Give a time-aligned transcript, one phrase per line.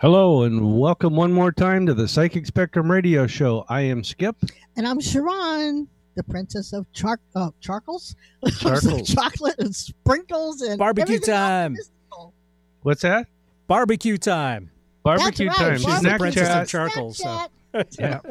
[0.00, 3.64] Hello and welcome one more time to the Psychic Spectrum Radio Show.
[3.68, 4.36] I am Skip.
[4.76, 8.14] And I'm Sharon, the princess of char- uh, charcoals,
[8.58, 9.08] Charcoals.
[9.14, 11.72] chocolate and sprinkles and Barbecue everything time.
[11.74, 12.34] mystical.
[12.82, 13.28] What's that?
[13.66, 14.70] Barbecue time.
[15.04, 15.76] Barbecue right, time.
[15.76, 16.10] She's barbecue.
[16.12, 16.62] the princess Snapchat.
[16.62, 17.14] of charcoal.
[17.14, 18.30] So Snapchat.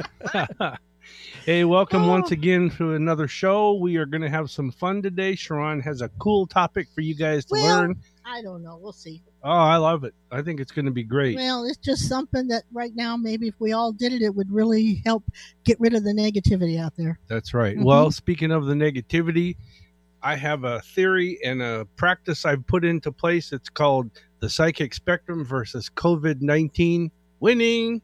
[0.62, 0.76] Yeah.
[1.46, 2.10] hey, welcome Oh.
[2.10, 3.74] once again to another show.
[3.74, 5.36] We are going to have some fun today.
[5.36, 7.96] Sharon has a cool topic for you guys to Well- learn.
[8.26, 8.78] I don't know.
[8.82, 9.22] We'll see.
[9.46, 10.14] Oh, I love it.
[10.32, 11.36] I think it's going to be great.
[11.36, 14.50] Well, it's just something that right now, maybe if we all did it, it would
[14.50, 15.24] really help
[15.66, 17.20] get rid of the negativity out there.
[17.28, 17.76] That's right.
[17.78, 17.84] Mhm.
[17.84, 19.58] Well, speaking of the negativity,
[20.22, 23.52] I have a theory and a practice I've put into place.
[23.52, 28.02] It's called the psychic spectrum versus COVID 19 winning.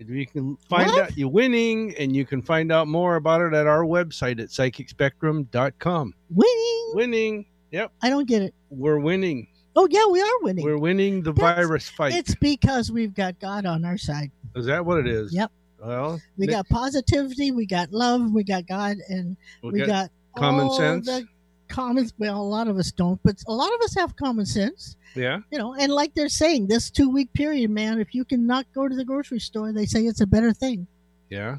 [0.00, 1.00] You can find What?
[1.04, 4.48] out you're winning, and you can find out more about it at our website at
[4.48, 6.14] psychicspectrum.com.
[6.30, 6.90] Winning.
[6.94, 7.46] Winning.
[7.70, 7.92] Yep.
[8.02, 8.52] I don't get it.
[8.70, 9.46] We're winning.
[9.74, 10.64] Oh, yeah, we are winning.
[10.64, 12.14] We're winning the That's- virus fight.
[12.14, 14.30] It's because we've got God on our side.
[14.54, 15.32] Is that what it is?
[15.32, 15.50] Yep.
[15.82, 19.86] Well, We Nick- got positivity, we got love, we got God, and we we got-
[19.88, 21.06] got common sense.
[21.06, 21.26] The
[21.68, 22.08] common.
[22.18, 24.96] Well, a lot of us don't, but a lot of us have common sense.
[25.14, 25.40] yeah.
[25.50, 28.86] You know, and like they're saying, this two week period, man, if you cannot go
[28.88, 30.86] to the grocery store, they say it's a better thing.
[31.30, 31.58] Yeah.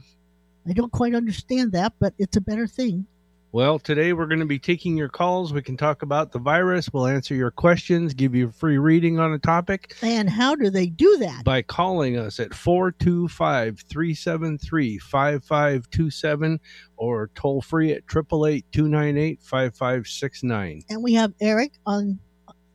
[0.68, 3.06] I don't quite understand that, but it's a better thing.
[3.54, 5.54] Well, today we're going to be taking your calls.
[5.54, 6.90] We can talk about the virus.
[6.92, 10.72] We'll answer your questions, give you a free reading on a topic And how do
[10.72, 11.44] they do that?
[11.44, 16.60] by calling us at 425 373 5527
[16.98, 20.82] or toll free at 888 298 5569.
[20.90, 22.18] And we have Eric on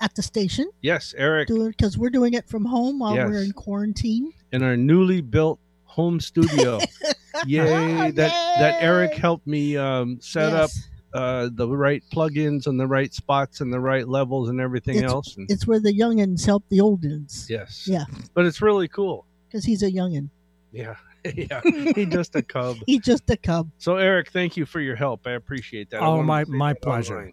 [0.00, 3.28] at the station Yes, Eric, because we're doing it from home while Yes.
[3.28, 4.33] we're in quarantine.
[4.53, 6.78] in our newly built home studio.
[7.47, 8.11] Yay!
[8.12, 8.15] That
[8.59, 10.71] that Eric helped me um, set up
[11.15, 15.11] uh, the right plugins and the right spots and the right levels and everything It's-
[15.11, 15.37] else.
[15.37, 17.87] And, It's where the youngins help the oldins yes.
[17.89, 18.05] Yeah.
[18.34, 19.25] But it's really cool.
[19.49, 20.28] because he's a youngin.
[20.72, 20.97] Yeah.
[21.34, 21.61] yeah.
[21.94, 22.77] He's just a cub.
[22.87, 23.71] He's just a cub.
[23.78, 25.27] So Eric, thank you for your help.
[25.27, 26.00] I appreciate that.
[26.00, 27.16] Oh, my- my pleasure.
[27.19, 27.33] online.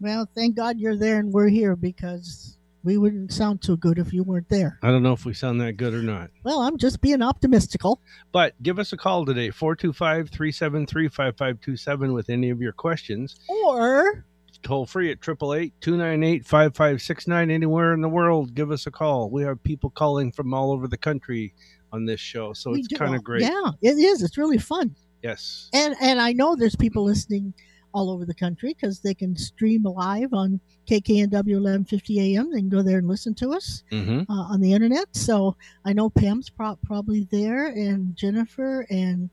[0.00, 4.12] Well, thank God you're there and we're here because we wouldn't sound so good if
[4.12, 4.78] you weren't there.
[4.82, 6.30] I don't know if we sound that good or not.
[6.44, 7.96] Well, I'm just being optimistical.
[8.30, 13.36] But give us a call today, 425 373 5527 with any of your questions.
[13.48, 14.24] Or
[14.62, 17.50] Toll free at 888 298 5569.
[17.50, 19.30] Anywhere in the world, give us a call.
[19.30, 21.54] We have people calling from all over the country
[21.92, 22.52] on this show.
[22.52, 23.42] So we it's kind of great.
[23.42, 24.22] Yeah, it is.
[24.22, 24.96] It's really fun.
[25.22, 25.68] Yes.
[25.72, 27.54] And and I know there's people listening
[27.94, 32.50] all over the country because they can stream live on KKNW 1150 AM.
[32.50, 35.06] They can go there and listen to us hmm uh, on the internet.
[35.12, 39.30] So I know Pam's pro- probably there, and Jennifer and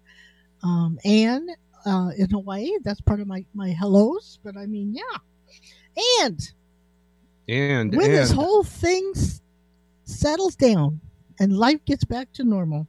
[0.63, 1.47] um, Anne
[1.85, 2.69] uh, in Hawaii.
[2.83, 4.39] That's part of my my hellos.
[4.43, 5.17] But I mean, yeah.
[6.23, 6.39] And
[7.49, 9.41] And, when and this whole thing s-
[10.05, 11.01] settles down
[11.39, 12.87] and life gets back to normal,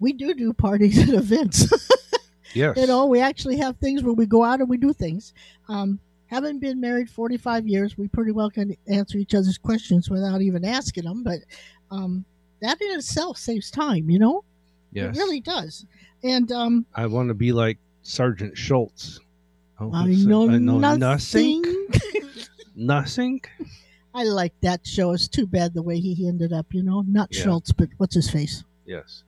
[0.00, 1.64] we do do parties and events.
[2.56, 2.76] yes.
[2.76, 5.34] you know, we actually have things where we go out and we do things.
[5.68, 10.42] Um, having been married 45 years, we pretty well can answer each other's questions without
[10.42, 11.22] even asking them.
[11.22, 11.40] But
[11.90, 12.24] um,
[12.60, 14.44] that in itself saves time, you know?
[14.92, 15.16] yes.
[15.16, 15.86] It really does.
[16.24, 19.20] And um, I want to be like Sergeant Schultz.
[19.78, 21.62] Oh, I know, I know nothing.
[22.78, 23.40] Nothing.
[24.14, 25.12] I like that show.
[25.12, 27.04] It's too bad the way he ended up, you know?
[27.06, 27.44] Not Yeah.
[27.44, 28.64] Schultz, but what's his face?
[28.84, 29.22] Yes.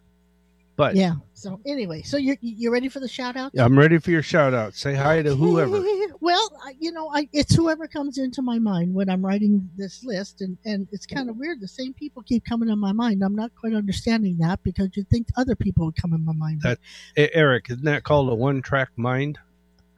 [0.78, 1.14] But Yeah.
[1.34, 3.50] So anyway, so you're you ready for the shout out?
[3.58, 4.74] I'm ready for your shout out.
[4.74, 5.82] Say hi to whoever.
[6.20, 10.04] Well, I- you know, I, it's whoever comes into my mind when I'm writing this
[10.04, 11.60] list, and and it's kind of weird.
[11.60, 13.22] The same people keep coming in my mind.
[13.24, 16.62] I'm not quite understanding that because you'd think other people would come in my mind.
[16.62, 16.78] That-
[17.16, 19.38] Eric, isn't that called a one track mind?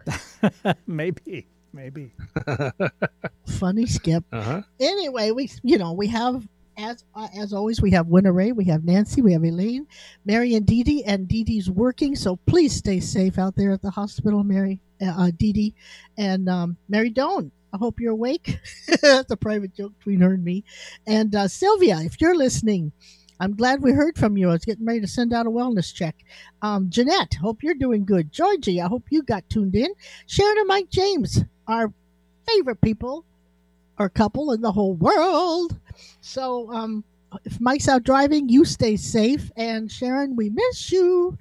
[0.86, 2.12] maybe, maybe.
[3.46, 4.24] Funny, Skip.
[4.32, 4.62] Uh huh.
[4.80, 6.46] Anyway, we you know we have.
[6.78, 9.86] As, uh, as always, we have Winter Ray, we have Nancy, we have Elaine,
[10.24, 12.16] Mary, and Dee Dee, and Dee Dee's working.
[12.16, 15.74] So please stay safe out there at the hospital, Mary, uh, uh, Dee Dee,
[16.16, 17.50] and um, Mary Doan.
[17.72, 18.58] I hope you're awake.
[19.02, 20.64] That's a private joke between her and me.
[21.06, 22.92] And uh, Sylvia, if you're listening,
[23.38, 24.48] I'm glad we heard from you.
[24.48, 26.16] I was getting ready to send out a wellness check.
[26.62, 28.32] Um, Jeanette, hope you're doing good.
[28.32, 29.88] Georgie, I hope you got tuned in.
[30.26, 31.92] Sharon and Mike James, our
[32.46, 33.24] favorite people
[33.98, 35.78] or couple in the whole world.
[36.20, 37.04] So, um,
[37.44, 39.50] if Mike's out driving, you stay safe.
[39.56, 41.38] And Sharon, we miss you.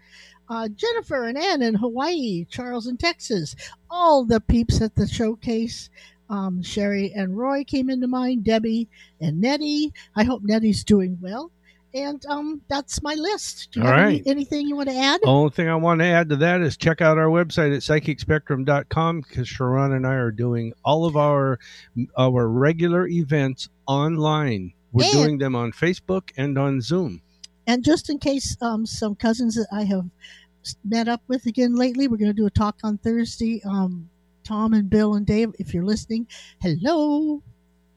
[0.50, 3.56] Uh, Jennifer and Ann in Hawaii, Charles in Texas,
[3.89, 5.89] all the peeps at the showcase.
[6.29, 8.88] Um, Sherry and Roy came into mind, Debbie
[9.21, 9.94] and Nettie.
[10.15, 11.51] I hope Nettie's doing well.
[11.94, 13.69] And um, that's my list.
[13.71, 15.21] Do you All have any- anything you want to add?
[15.24, 17.81] The only thing I want to add to that is check out our website at
[17.81, 21.59] psychicspectrum.com because Sharon and I are doing all of our
[22.15, 24.74] our regular events online.
[24.91, 27.21] We're And- doing them on Facebook and on Zoom.
[27.68, 30.06] And just in case um, some cousins that I have
[30.83, 33.62] met up with again lately, we're going to do a talk on Thursday.
[33.63, 34.09] Um,
[34.44, 36.25] Tom and Bill and Dave, if you're listening,
[36.62, 37.44] hello.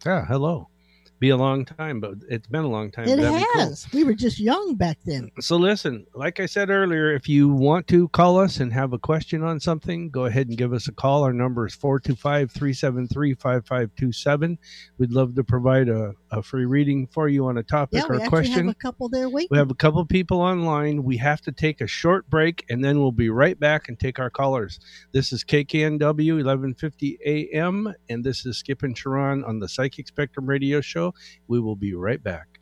[0.04, 0.68] Yeah, hello.
[1.22, 3.06] Be a long time, but it's been a long time.
[3.06, 3.38] It be cool.
[3.54, 3.86] has.
[3.92, 5.30] We were just young back then.
[5.38, 8.98] So listen, like I said earlier, if you want to call us and have a
[8.98, 11.22] question on something, go ahead and give us a call.
[11.22, 14.58] Our number is 425-373-5527.
[14.98, 18.16] We'd love to provide a, a free reading for you on a topic Yeah, we
[18.16, 18.66] or actually question.
[18.66, 19.48] have a couple there waiting.
[19.52, 21.04] We have a couple people online.
[21.04, 24.18] We have to take a short break and then we'll be right back and take
[24.18, 24.80] our callers.
[25.12, 26.00] This is KKNW
[26.34, 31.11] 1150 AM and this is Skip and Sharon on the Psychic Spectrum radio show.
[31.48, 32.60] We will be right back.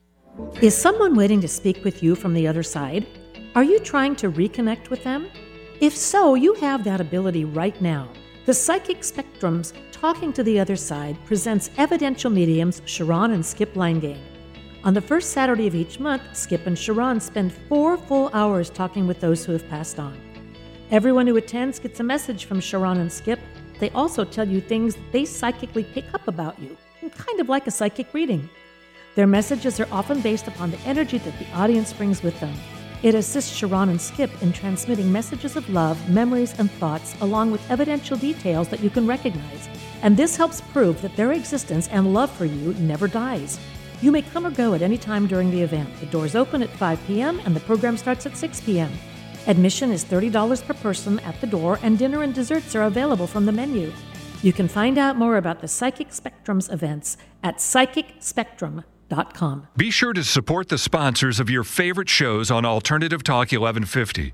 [0.61, 3.07] Is someone waiting to speak with you from the other side?
[3.55, 5.29] Are you trying to reconnect with them?
[5.81, 8.09] If so, you have that ability right now.
[8.47, 14.21] The Psychic Spectrum's Talking to the Other Side presents evidential mediums Sharon and Skip Linegang.
[14.83, 19.07] On the first Saturday of each month, Skip and Sharon spend four full hours talking
[19.07, 20.19] with those who have passed on.
[20.91, 23.41] Everyone who attends gets a message from Sharon and Skip.
[23.79, 27.71] They also tell you things they psychically pick up about you, kind of like a
[27.71, 28.51] psychic reading.
[29.15, 32.55] Their messages are often based upon the energy that the audience brings with them.
[33.03, 37.71] It assists Sharon and Skip in transmitting messages of love, memories, and thoughts, along with
[37.71, 39.69] evidential details that you can recognize.
[40.03, 43.59] And this helps prove that their existence and love for you never dies.
[44.03, 45.89] You may come or go at any time during the event.
[46.01, 47.41] The doors open at 5 p.m.
[47.47, 48.93] and the program starts at 6 p.m.
[49.47, 53.47] Admission is $30 per person at the door, and dinner and desserts are available from
[53.47, 53.91] the menu.
[54.43, 59.69] You can find out more about the Psychic Spectrum's events at psychicspectrum.com.
[59.77, 64.33] Be sure to support the sponsors of your favorite shows on Alternative Talk 1150.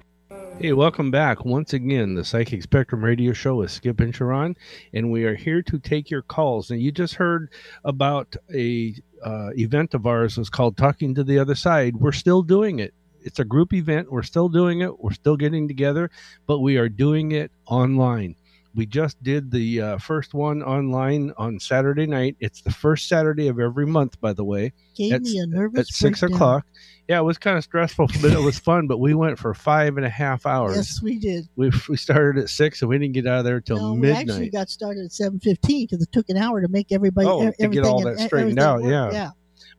[0.60, 2.14] Hey, welcome back once again.
[2.14, 4.56] The Psychic Spectrum Radio Show with Skip and Sharon,
[4.94, 6.70] and we are here to take your calls.
[6.70, 7.50] And you just heard
[7.84, 8.94] about a
[9.24, 11.96] uh, event of ours was called Talking to the Other Side.
[11.96, 12.94] We're still doing it.
[13.22, 14.12] It's a group event.
[14.12, 15.00] We're still doing it.
[15.00, 16.12] We're still getting together,
[16.46, 18.36] but we are doing it online.
[18.76, 22.36] We just did the uh, first one online on Saturday night.
[22.40, 25.80] It's the first Saturday of every month, by the way Gave at- me a nervous
[25.80, 26.36] at six breakdown.
[26.36, 26.66] o'clock.
[27.08, 28.86] Yeah, it was kind of stressful, but it was fun.
[28.86, 30.76] But we went for five and a half hours.
[30.76, 31.48] Yes, we did.
[31.56, 34.10] We we started at six, and we didn't get out of there till No, we
[34.12, 37.48] actually got started at seven fifteen because it took an hour to make everybody Oh,
[37.48, 39.18] e- to get all and- that straightened everything out, yeah.
[39.18, 39.30] yeah.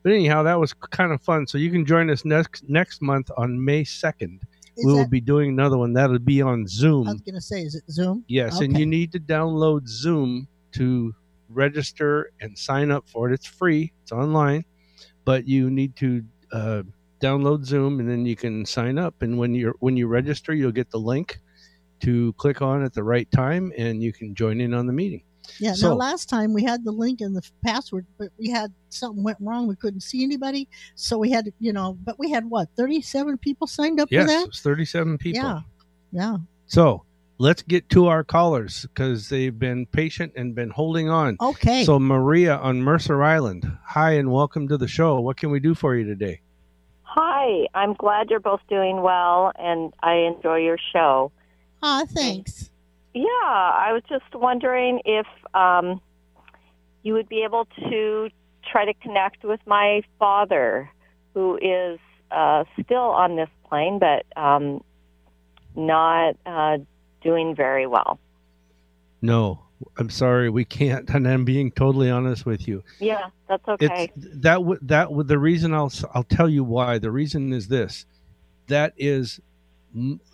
[0.02, 1.46] But anyhow, that was kind of fun.
[1.46, 4.42] So you can join us next next month on May second.
[4.84, 5.92] We will that, be doing another one.
[5.92, 7.08] That'll be on Zoom.
[7.08, 8.24] I was going to say, is it Zoom?
[8.28, 11.14] Yes, and you need to download Zoom to
[11.48, 13.34] register and sign up for it.
[13.34, 13.92] It's free.
[14.02, 14.64] It's online,
[15.24, 16.22] but you need to
[16.52, 16.82] uh,
[17.20, 19.22] download Zoom, and then you can sign up.
[19.22, 21.40] And when you are when you register, you'll get the link
[22.00, 25.22] to click on at the right time, and you can join in on the meeting.
[25.60, 25.72] Yeah.
[25.72, 29.22] So- now, last time we had the link and the password, but we had something
[29.22, 29.66] went wrong.
[29.66, 33.66] We couldn't see anybody, so we had, you know, but we had what thirty-seven people
[33.66, 34.48] signed up Yes, for that.
[34.48, 35.42] it's thirty-seven people.
[35.42, 35.60] Yeah,
[36.12, 36.36] yeah.
[36.66, 37.04] So
[37.38, 41.36] let's get to our callers because they've been patient and been holding on.
[41.40, 41.84] Okay.
[41.84, 45.20] So Maria on Mercer Island, hi and welcome to the show.
[45.20, 46.40] What can we do for you today?
[47.02, 51.32] Hi, I'm glad you're both doing well and I enjoy your show.
[51.82, 52.70] ah, thanks.
[53.14, 56.00] Yeah, I was just wondering if um,
[57.02, 58.28] you would be able to
[58.70, 60.90] try to connect with my father,
[61.34, 61.98] who is
[62.30, 64.82] uh, still on this plane, but um,
[65.74, 66.78] not uh,
[67.22, 68.18] doing very well.
[69.22, 69.64] No,
[69.96, 71.08] I'm sorry, we can't.
[71.10, 72.82] And I'm being totally honest with you.
[73.00, 74.12] Yeah, that's okay.
[74.16, 76.98] It's that would that would the reason I'll I'll tell you why.
[76.98, 78.06] The reason is this.
[78.68, 79.40] That is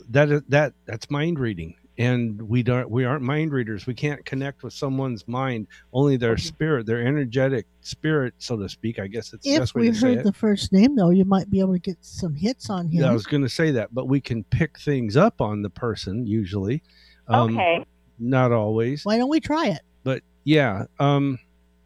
[0.08, 1.76] that is that that's mind reading.
[1.96, 3.86] And we don't we aren't mind readers.
[3.86, 8.98] We can't connect with someone's mind, only their spirit, their energetic spirit, so to speak.
[8.98, 10.24] I guess it's the If best way we to say heard it.
[10.24, 13.02] the first name, though, you might be able to get some hits on him.
[13.02, 15.70] Yeah, I was going to say that, but we can pick things up on the
[15.70, 16.82] person usually.
[17.28, 17.84] Um, okay.
[18.18, 19.80] Not always, Why don't we try it?
[20.02, 20.86] but yeah.
[20.98, 21.38] Um,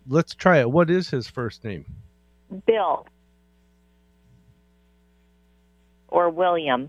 [0.09, 0.71] let's try it.
[0.71, 1.85] What is his first name?
[2.67, 3.07] Bill
[6.09, 6.89] or William.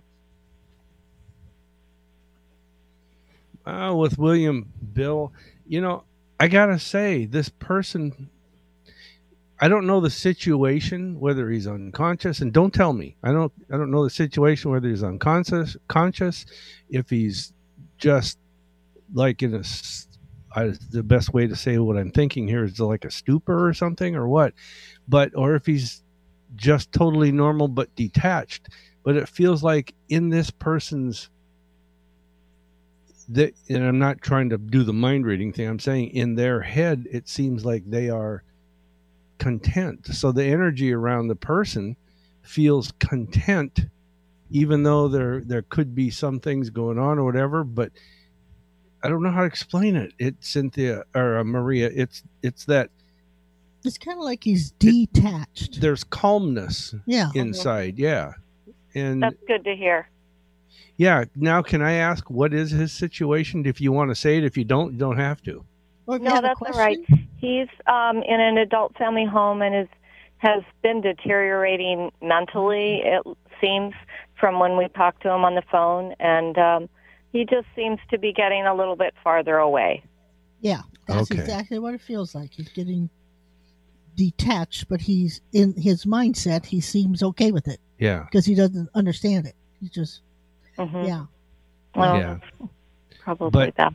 [3.70, 5.32] Uh, with William Bill,
[5.68, 6.04] you know,
[6.40, 8.30] I gotta say, this person.
[9.62, 13.16] I don't know the situation whether he's unconscious, and don't tell me.
[13.22, 13.54] I don't.
[13.72, 16.48] I don't know the situation whether he's unconscious, conscious,
[16.90, 17.54] if he's
[18.00, 18.40] just
[19.14, 19.64] like in a.
[20.56, 23.76] I, the best way to say what I'm thinking here is like a stupor or
[23.76, 24.56] something or what,
[25.08, 26.02] but or if he's
[26.56, 28.70] just totally normal but detached.
[29.04, 31.30] But it feels like in this person's
[33.30, 35.68] that, and I'm not trying to do the mind reading thing.
[35.68, 38.44] I'm saying in their head, it seems like they are
[39.38, 40.06] content.
[40.08, 41.96] So the energy around the person
[42.42, 43.82] feels content,
[44.50, 47.64] even though there there could be some things going on or whatever.
[47.64, 47.92] But
[49.04, 50.14] I don't know how to explain it.
[50.20, 51.90] It's Cynthia or uh, Maria.
[51.94, 52.90] It's it's that
[53.86, 55.80] It's kind of like he's detached.
[55.82, 57.30] there's calmness Yeah.
[57.36, 57.98] inside.
[57.98, 58.34] Yeah,
[58.96, 60.10] and That's good to hear.
[61.00, 61.24] Yeah.
[61.36, 63.66] Now, can I ask what is his situation?
[63.66, 65.66] If you want to say it, if you don't, you don't have to.
[66.06, 67.00] Or if you No, that's all right.
[67.38, 69.88] He's um, in an adult family home and is
[70.40, 73.02] has been deteriorating mentally.
[73.04, 73.24] It
[73.62, 73.94] seems
[74.40, 76.90] from when we talked to him on the phone, and um,
[77.32, 80.04] he just seems to be getting a little bit farther away.
[80.62, 81.40] Yeah, that's Okay.
[81.42, 82.52] exactly what it feels like.
[82.54, 83.10] He's getting
[84.16, 86.66] detached, but he's in his mindset.
[86.66, 89.56] He seems okay with it Yeah, because he doesn't understand it.
[89.80, 90.22] He just,
[90.88, 91.26] hmm yeah.
[91.96, 92.38] Well, yeah.
[93.22, 93.94] probably But- that.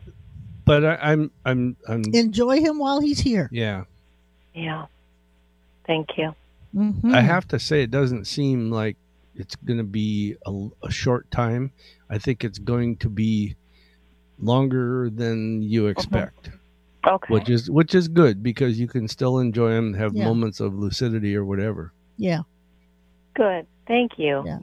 [0.67, 3.49] But I, I'm I'm I'm Enjoy him while he's here.
[3.53, 3.85] yeah.
[4.55, 4.87] Yeah.
[5.87, 6.35] Thank you.
[6.75, 7.15] Mhm.
[7.15, 8.97] I have to say, it doesn't seem like
[9.35, 11.71] it's going to be a, a short time.
[12.09, 13.57] I think it's going to be
[14.41, 16.51] longer than you expect,
[17.07, 17.35] Okay.
[17.35, 20.25] which is which is good because you can still enjoy them, have Yeah.
[20.25, 21.93] moments of lucidity or whatever.
[22.17, 22.41] Yeah.
[23.35, 23.67] Good.
[23.87, 24.43] Thank you.
[24.47, 24.59] Yeah.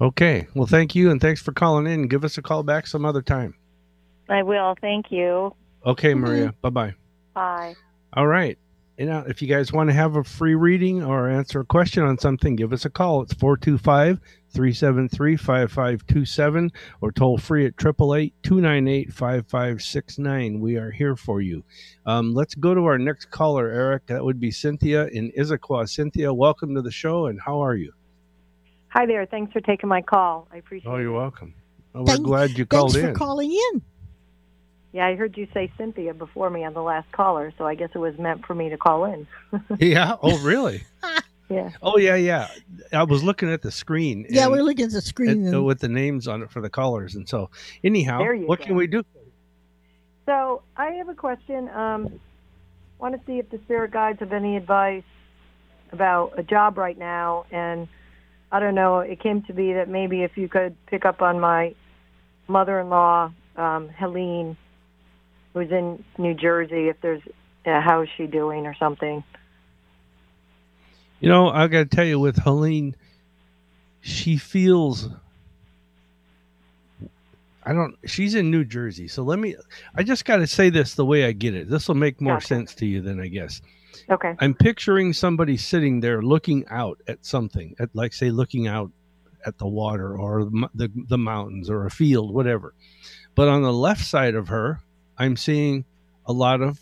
[0.00, 2.08] Okay, well, thank you and thanks for calling in.
[2.08, 3.54] Give us a call back some other time.
[4.28, 4.74] I will.
[4.80, 5.54] Thank you.
[5.84, 6.14] Okay.
[6.14, 6.54] Maria.
[6.62, 6.94] Bye bye.
[7.34, 7.74] Bye.
[8.14, 8.58] All right.
[8.98, 12.04] You know, if you guys want to have a free reading or answer a question
[12.04, 13.22] on something, give us a call.
[13.22, 14.20] It's 425
[14.50, 20.60] 373 5527 or toll free at 888 298 5569.
[20.60, 21.64] We are here for you.
[22.06, 24.06] Um, let's go to our next caller, Eric.
[24.06, 25.88] That would be Cynthia in Issaquah.
[25.88, 27.92] Cynthia, welcome to the show, and how are you?
[28.94, 29.26] Hi there.
[29.26, 30.46] Thanks for taking my call.
[30.52, 30.94] I appreciate it.
[30.94, 31.52] Oh, you're welcome.
[31.92, 33.02] Well, we're glad you called in.
[33.02, 33.82] Thanks for calling in.
[34.92, 37.90] Yeah, I heard you say Cynthia before me on the last caller, so I guess
[37.92, 39.26] it was meant for me to call in.
[39.80, 40.16] yeah.
[40.22, 40.84] Oh, really?
[41.50, 41.72] Yeah.
[41.82, 42.48] Oh, yeah, yeah.
[42.90, 44.24] I was looking at the screen.
[44.30, 45.46] Yeah, we're looking at the screen.
[45.46, 47.16] it- and, with the names on it for the callers.
[47.16, 47.50] And so,
[47.84, 48.64] anyhow, what go.
[48.64, 49.04] can we do?
[50.24, 51.68] So I have a question.
[51.68, 52.18] Um,
[52.98, 55.04] want to see if the spirit guides have any advice
[55.92, 57.88] about a job right now, and
[58.52, 59.00] I don't know.
[59.00, 61.74] It came to be that maybe if you could pick up on my
[62.46, 64.56] mother-in-law, um, Helene,
[65.52, 66.88] who's in New Jersey.
[66.88, 67.22] If there's,
[67.66, 69.24] uh, how is she doing or something?
[71.20, 72.94] You know, I got to tell you, with Helene,
[74.02, 75.08] she feels.
[77.62, 77.96] I don't.
[78.04, 79.56] She's in New Jersey, so let me.
[79.94, 81.70] I just got to say this the way I get it.
[81.70, 82.46] This will make more Gotcha.
[82.48, 83.62] sense to you than I guess.
[84.10, 84.34] Okay.
[84.38, 88.90] I'm picturing somebody sitting there looking out at something, at like say looking out
[89.46, 92.74] at the water or the the, mountains or a field, whatever.
[93.34, 94.80] But on the left side of her,
[95.18, 95.84] I'm seeing
[96.26, 96.80] a lot of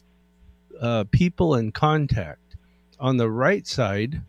[0.81, 2.57] uh, people in contact.
[3.01, 4.23] On the right side,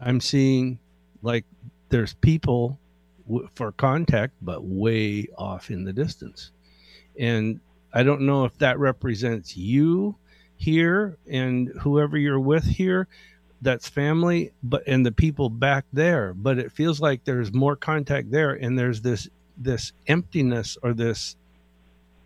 [0.00, 0.78] I'm seeing
[1.22, 1.44] like
[1.88, 2.78] there's people
[3.26, 6.52] w- for contact, but way off in the distance.
[7.18, 7.60] And
[7.92, 10.16] I don't know if that represents you
[10.58, 13.08] here and whoever you're with here
[13.62, 18.30] that's family but and the people back there but it feels like there's more contact
[18.30, 21.36] there and there's this this emptiness or this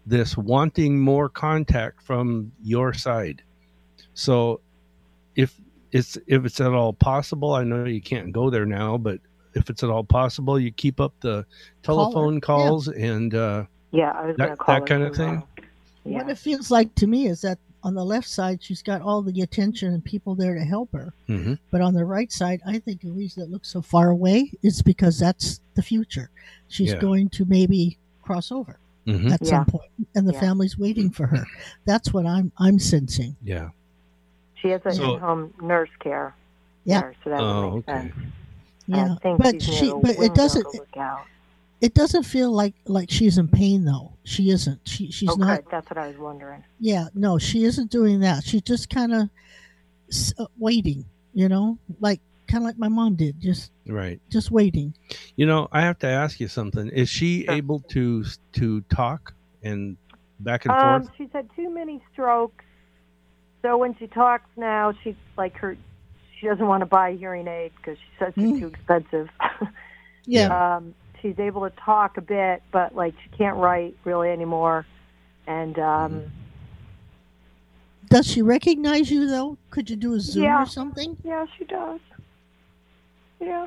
[0.06, 3.42] this wanting more contact from your side
[4.14, 4.60] so
[5.36, 5.54] if
[5.92, 9.18] it's if it's at all possible i know you can't go there now but
[9.54, 11.44] if it's at all possible you keep up the
[11.82, 12.68] telephone Caller, yeah.
[12.68, 15.46] calls and uh Yeah, I was That- call that kind of tomorrow.
[16.04, 16.18] Yeah.
[16.18, 19.22] What it feels like to me is that on the left side, she's got all
[19.22, 21.12] the attention and people there to help her.
[21.28, 21.58] mhm.
[21.70, 24.82] But on the right side, I think the reason it looks so far away is
[24.82, 26.30] because that's the future.
[26.68, 27.00] She's Yeah.
[27.00, 29.32] going to maybe cross over Mhm.
[29.32, 29.64] at some Yeah.
[29.64, 30.40] point, and the Yeah.
[30.40, 31.44] family's waiting for her.
[31.84, 33.36] That's what I'm I'm sensing.
[33.42, 33.70] yeah
[34.54, 36.36] She has a So- in-home nurse care.
[36.84, 37.00] Yeah.
[37.00, 38.08] there, so that Oh, would make okay.
[38.10, 38.14] sense.
[38.86, 41.24] Yeah, but she but it doesn't to look out.
[41.82, 44.12] It doesn't feel like like she's in pain though.
[44.24, 44.80] She isn't.
[44.88, 45.70] She she's okay, not.
[45.70, 46.62] that's what I was wondering.
[46.80, 48.44] Yeah, no, she isn't doing that.
[48.44, 49.28] She's just kind of
[50.38, 51.04] uh, waiting.
[51.34, 54.94] You know, like kind of like my mom did, just right just waiting.
[55.36, 56.88] You know, I have to ask you something.
[56.88, 57.54] Is she Sure.
[57.54, 59.96] able to to talk and
[60.40, 61.14] back and Um, forth?
[61.18, 62.64] she's had too many strokes,
[63.62, 65.76] so when she talks now, she's like her.
[66.38, 68.50] she doesn't want to buy a hearing aid because she says Mm.
[68.52, 69.28] it's too expensive.
[70.26, 70.76] Yeah.
[70.76, 74.84] um, she's able to talk a bit, but like she can't write really anymore.
[75.46, 76.24] And um,
[78.10, 79.56] Does she recognize you though?
[79.70, 80.62] Could you do a Zoom Yeah.
[80.62, 81.16] or something?
[81.24, 82.00] yeah, she does.
[83.40, 83.66] Yeah.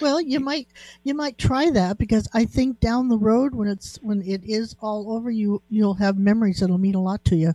[0.00, 0.66] Well, you might
[1.04, 4.74] you might try that because I think down the road when it's when it is
[4.80, 7.54] all over you you'll have memories that'll mean a lot to you.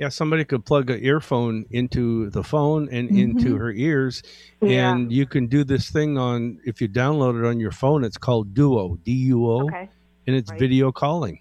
[0.00, 3.20] Yeah, somebody could plug an earphone into the phone and Mhm.
[3.20, 4.22] into her ears,
[4.62, 4.92] Yeah.
[4.94, 6.58] and you can do this thing on.
[6.64, 9.90] If you download it on your phone, it's called Duo, D U O, Okay.
[10.26, 10.58] and it's Right.
[10.58, 11.40] video calling.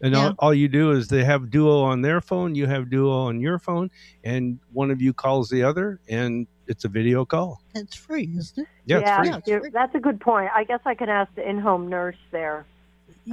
[0.00, 0.28] And Yeah.
[0.28, 3.40] all, all you do is they have Duo on their phone, you have Duo on
[3.42, 3.90] your phone,
[4.24, 7.60] and one of you calls the other, and it's a video call.
[7.74, 8.68] It's free, isn't it?
[8.86, 9.28] Yeah, it's free.
[9.28, 9.70] Yeah, it's free.
[9.70, 10.50] that's a good point.
[10.54, 12.64] I guess I can ask the in-home nurse there.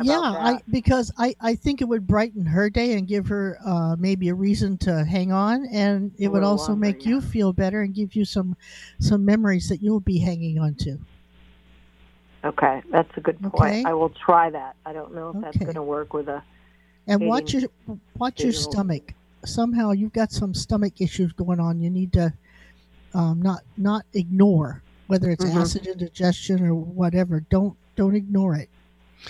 [0.04, 3.96] Yeah, I because I I think it would brighten her day and give her uh,
[3.98, 7.12] maybe a reason to hang on, and it would also longer, make yeah.
[7.12, 8.58] you feel better and give you some
[9.00, 10.98] some memories that you'll be hanging on to.
[12.44, 13.56] Okay, that's a good point.
[13.56, 13.84] Okay.
[13.86, 14.75] I will try that.
[14.86, 16.44] I don't know if that's going to work with a.
[17.08, 17.70] And watch your
[18.18, 19.14] watch your stomach.
[19.46, 21.80] Somehow you've got some stomach issues going on.
[21.80, 22.34] You need to
[23.14, 25.56] um, not not ignore whether it's Mhm.
[25.56, 27.40] acid indigestion or whatever.
[27.50, 28.70] Don't don't ignore it.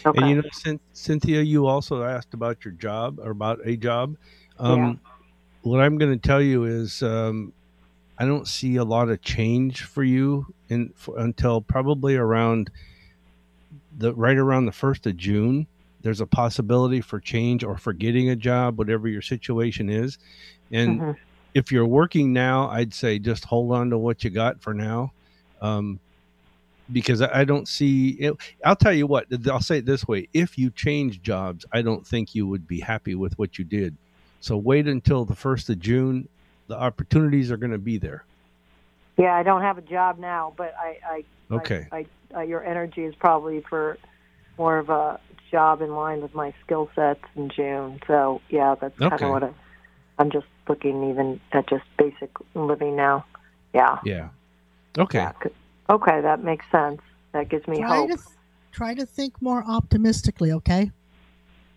[0.05, 0.19] Okay.
[0.19, 4.15] And you know, Cyn- Cynthia, you also asked about your job or about a job.
[4.59, 4.99] Um,
[5.61, 7.51] What I'm going to tell you is, um,
[8.19, 12.69] I don't see a lot of change for you in for, until probably around
[13.97, 15.67] the right around the first of June.
[16.01, 20.19] There's a possibility for change or for getting a job, whatever your situation is.
[20.71, 21.15] And Mhm.
[21.55, 25.13] if you're working now, I'd say just hold on to what you got for now.
[25.61, 25.99] Um,
[26.91, 28.35] because I don't see it.
[28.63, 30.27] I'll tell you what, I'll say it this way.
[30.33, 33.95] If you change jobs, I don't think you would be happy with what you did.
[34.39, 36.29] So wait until the 1st of June.
[36.67, 38.25] The opportunities are going to be there.
[39.17, 40.97] Yeah, I don't have a job now, but I.
[41.07, 41.87] I Okay.
[41.91, 43.99] I, I, uh, your energy is probably for
[44.57, 45.19] more of a
[45.51, 48.00] job in line with my skill sets in June.
[48.07, 49.51] So yeah, that's kind of what I,
[50.17, 53.25] I'm just looking even at just basic living now.
[53.74, 54.00] Yeah.
[54.03, 54.29] Yeah.
[54.98, 55.19] Okay.
[55.19, 55.31] Yeah.
[55.89, 57.01] Okay, that makes sense.
[57.33, 58.11] That gives me Try hope.
[58.11, 58.17] to
[58.71, 60.51] try to think more optimistically.
[60.53, 60.91] Okay,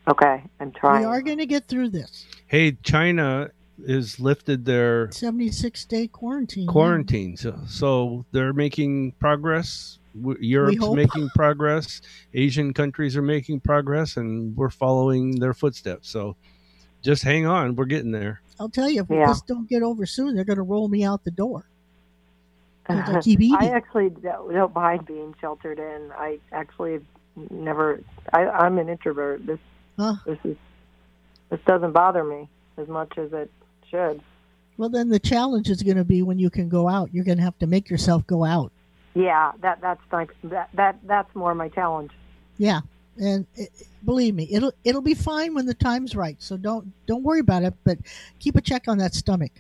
[0.06, 1.00] Okay, I'm trying.
[1.00, 2.26] we are going to get through this.
[2.46, 3.50] Hey, China
[3.84, 6.64] is lifted their Seventy six day quarantine.
[6.64, 6.72] yeah.
[6.72, 7.36] quarantine.
[7.36, 9.98] So, so they're making progress.
[10.40, 12.00] Europe's making progress.
[12.34, 16.08] Asian countries are making progress, and we're following their footsteps.
[16.08, 16.34] So
[17.02, 17.76] just hang on.
[17.76, 18.40] We're getting there.
[18.58, 19.26] I'll tell you, if Yeah.
[19.28, 21.68] this don't get over soon, they're going to roll me out the door.
[22.88, 23.18] 'Cause uh-huh.
[23.18, 23.56] I keep eating.
[23.58, 26.10] I actually don't, don't mind being sheltered in.
[26.12, 27.00] I actually
[27.50, 28.00] never.
[28.32, 29.46] I, I'm an introvert.
[29.46, 29.58] This
[29.98, 30.14] Huh?
[30.24, 30.56] this is
[31.50, 33.50] this doesn't bother me as much as it
[33.90, 34.22] should.
[34.76, 37.12] Well, then the challenge is going to be when you can go out.
[37.12, 38.70] You're going to have to make yourself go out.
[39.14, 42.12] Yeah, that that's like that that that's more my challenge.
[42.58, 42.80] Yeah,
[43.20, 43.70] and it,
[44.04, 46.36] believe me, it'll it'll be fine when the time's right.
[46.38, 47.74] So don't don't worry about it.
[47.82, 47.98] But
[48.38, 49.52] keep a check on that stomach.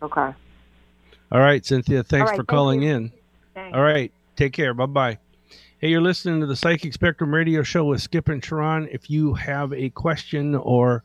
[0.00, 0.32] Okay.
[1.32, 2.02] All right, Cynthia.
[2.02, 2.94] Thanks right, for thank calling you.
[2.94, 3.12] in.
[3.54, 3.74] Thanks.
[3.74, 4.12] All right.
[4.36, 4.74] Take care.
[4.74, 5.18] Bye bye.
[5.78, 8.86] Hey, you're listening to the Psychic Spectrum Radio Show with Skip and Sharon.
[8.92, 11.02] If you have a question or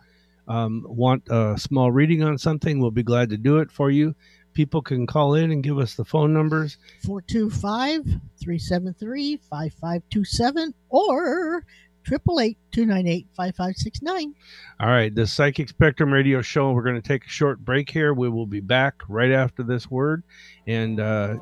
[0.49, 4.15] um, want a small reading on something, we'll be glad to do it for you.
[4.51, 6.77] People can call in and give us the phone numbers.
[7.05, 11.63] 425 373 5527 or
[12.07, 14.33] 888 298 5569.
[14.79, 16.71] All right, the Psychic Spectrum Radio Show.
[16.71, 18.13] We're going to take a short break here.
[18.13, 20.23] We will be back right after this word,
[20.67, 21.35] and uh,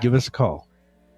[0.00, 0.68] give us a call.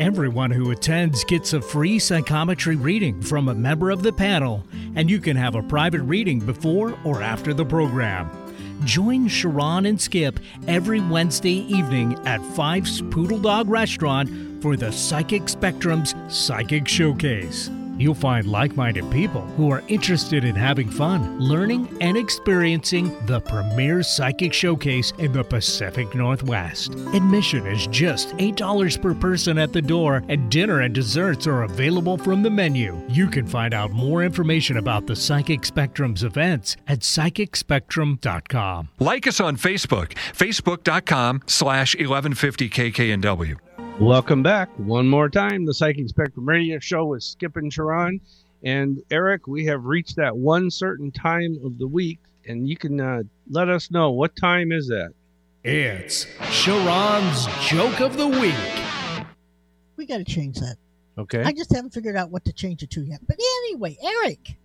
[0.00, 4.64] Everyone who attends gets a free psychometry reading from a member of the panel,
[4.96, 8.30] and you can have a private reading before or after the program.
[8.84, 15.48] Join Sharon and Skip every Wednesday evening at Fife's Poodle Dog Restaurant for the Psychic
[15.48, 17.70] Spectrum's Psychic Showcase.
[18.02, 23.38] You'll find like minded people who are interested in having fun, learning, and experiencing the
[23.38, 26.94] premier psychic showcase in the Pacific Northwest.
[27.14, 32.18] Admission is just $8 per person at the door, and dinner and desserts are available
[32.18, 33.00] from the menu.
[33.08, 38.88] You can find out more information about the Psychic Spectrum's events at psychicspectrum.com.
[38.98, 43.58] Like us on Facebook, facebook.com slash 1150kknw.
[44.00, 45.64] Welcome back one more time.
[45.64, 48.20] The Psychic Spectrum Radio Show with Skip and Sharon.
[48.64, 53.00] And Eric, we have reached that one certain time of the week, and you can
[53.00, 55.12] uh, let us know what time is that.
[55.62, 59.26] It's Sharon's Joke of the Week.
[59.96, 60.76] We got to change that.
[61.18, 61.42] Okay.
[61.42, 63.20] I just haven't figured out what to change it to yet.
[63.28, 64.56] But anyway, Eric,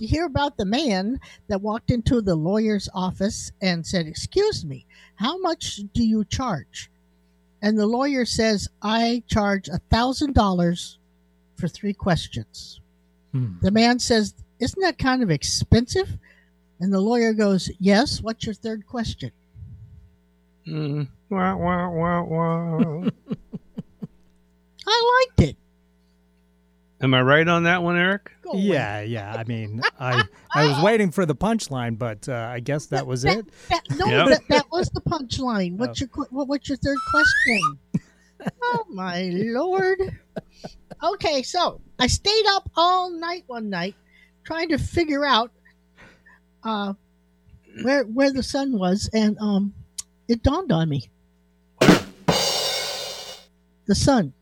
[0.00, 4.86] you hear about the man that walked into the lawyer's office and said, Excuse me,
[5.14, 6.90] how much do you charge?
[7.62, 10.98] And the lawyer says, I charge a thousand dollars
[11.56, 12.80] for three questions.
[13.32, 13.54] Hmm.
[13.60, 16.18] The man says, Isn't that kind of expensive?
[16.80, 18.20] And the lawyer goes, Yes.
[18.20, 19.32] What's your third question?
[20.66, 21.08] Mm.
[21.30, 23.08] Wah, wah, wah, wah.
[24.86, 25.56] I liked it.
[27.06, 28.32] Am I right on that one, Eric?
[28.42, 28.62] Go away.
[28.62, 29.32] Yeah, yeah.
[29.38, 33.24] I mean, I I was waiting for the punchline, but uh, I guess that was
[33.24, 33.46] it.
[33.68, 34.26] That, no, Yep.
[34.26, 35.76] that, that was the punchline.
[35.78, 37.78] What's your what, what's your third question?
[38.60, 40.00] oh my lord.
[41.00, 43.94] Okay, so I stayed up all night one night
[44.42, 45.52] trying to figure out
[46.64, 46.94] uh,
[47.84, 49.74] where where the sun was, and um,
[50.26, 51.08] it dawned on me.
[53.86, 54.32] The sun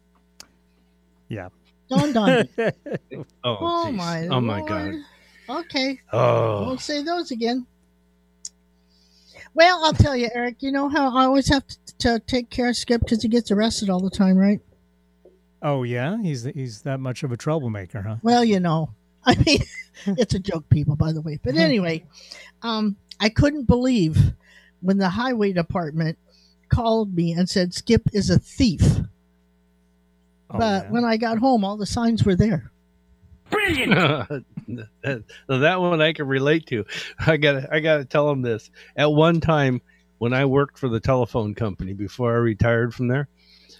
[1.28, 1.50] Yeah.
[1.88, 2.66] Dawned on me.
[3.12, 3.94] Oh, Oh jeez.
[3.96, 4.68] my Oh my lord.
[5.48, 5.58] God.
[5.60, 6.62] Okay, Oh.
[6.62, 7.66] won't say those again.
[9.52, 10.56] Well, I'll tell you, Eric.
[10.60, 13.50] You know how I always have to, to take care of Skip because he gets
[13.50, 14.60] arrested all the time, right?
[15.62, 18.16] Oh yeah, he's he's that much of a troublemaker, huh?
[18.22, 18.90] Well, you know,
[19.24, 19.62] I mean,
[20.06, 21.38] it's a joke, people, by the way.
[21.42, 22.04] But anyway,
[22.62, 24.32] um, I couldn't believe
[24.80, 26.18] when the highway department
[26.68, 28.82] called me and said Skip is a thief.
[30.50, 30.90] Oh, but yeah.
[30.90, 32.70] when I got home, all the signs were there.
[33.50, 34.44] that,
[35.48, 36.84] that one I can relate to.
[37.26, 38.70] I got I got to tell him this.
[38.96, 39.80] At one time,
[40.18, 43.28] when I worked for the telephone company before I retired from there,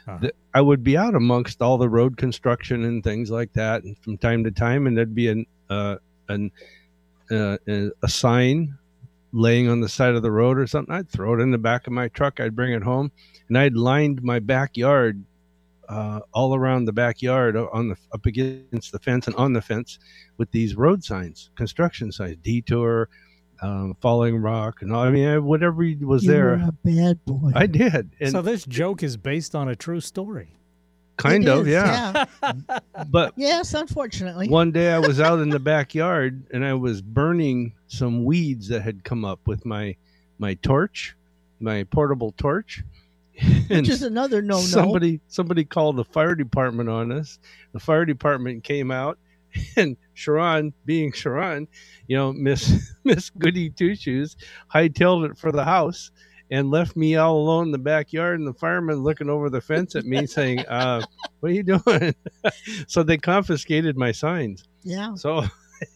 [0.07, 0.19] Uh-huh.
[0.21, 3.97] th- I would be out amongst all the road construction and things like that, and
[3.99, 5.97] from time to time, and there'd be an uh,
[6.29, 6.51] an
[7.31, 8.77] uh, a a sign
[9.33, 10.95] laying on the side of the road or something.
[10.95, 12.39] I'd throw it in the back of my truck.
[12.41, 13.11] I'd bring it home,
[13.49, 15.25] and I'd lined my backyard
[15.89, 19.63] uh, all around the backyard uh, on the up against the fence and on the
[19.63, 19.99] fence
[20.37, 23.09] with these road signs, construction signs, detour,
[23.63, 25.03] um, falling rock, and all.
[25.03, 27.53] I mean, whatever was you there, were a bad boy.
[27.55, 30.57] I did, and so this joke is based on a true story.
[31.17, 32.25] kind It of, is, yeah.
[33.09, 34.49] But Yes, unfortunately.
[34.49, 38.83] one day I was out in the backyard and I was burning some weeds that
[38.83, 39.97] had come up with my
[40.39, 41.15] my torch,
[41.61, 42.83] my portable torch.
[43.41, 44.61] and Which is another no no.
[44.61, 47.39] somebody somebody called the fire department on us.
[47.73, 49.19] The fire department came out
[49.77, 51.67] and Sharon, being Sharon,
[52.07, 54.37] you know, Miss Miss Goody Two Shoes,
[54.73, 56.11] hightailed it for the house
[56.51, 59.97] and left me all alone in the backyard and the fireman looking over the fence
[59.97, 61.03] at me saying, uh,
[61.41, 62.15] what are you doing?
[62.87, 64.65] so they confiscated my signs.
[64.83, 65.15] Yeah.
[65.15, 65.45] So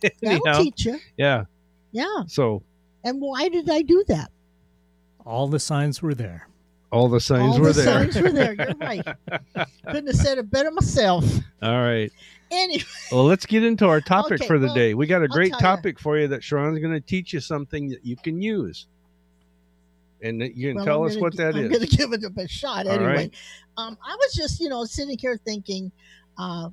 [0.02, 0.98] That'll anyhow, teach you.
[1.16, 1.44] yeah.
[1.92, 2.22] Yeah.
[2.26, 2.62] So
[3.04, 4.30] And why did I do that?
[5.24, 6.48] All the signs were there.
[6.90, 8.10] All the signs All were the there.
[8.12, 8.54] signs were there.
[8.54, 9.04] You're right.
[9.86, 11.24] Couldn't have said it better myself.
[11.62, 12.10] All right.
[12.50, 14.94] Anyway, Well, let's get into our topic Okay, for the well, day.
[14.94, 18.04] We got a great topic for you that Sharon's going to teach you something that
[18.06, 18.86] you can use.
[20.22, 21.68] And you can well, tell I'm us gonna what that I'm is.
[21.76, 23.14] going to give it a shot All anyway.
[23.14, 23.34] right.
[23.76, 25.92] Um, I was just, you know, sitting here thinking,
[26.38, 26.70] uh,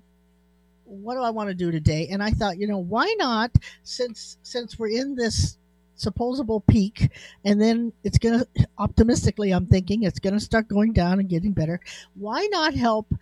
[0.86, 2.08] what do I want to do today?
[2.10, 3.51] And I thought, you know, why not?
[3.84, 5.58] Since since we're in this
[5.96, 7.10] supposable peak,
[7.44, 11.30] and then it's going to optimistically, I'm thinking it's going to start going down and
[11.30, 11.80] getting better.
[12.16, 13.14] Why not help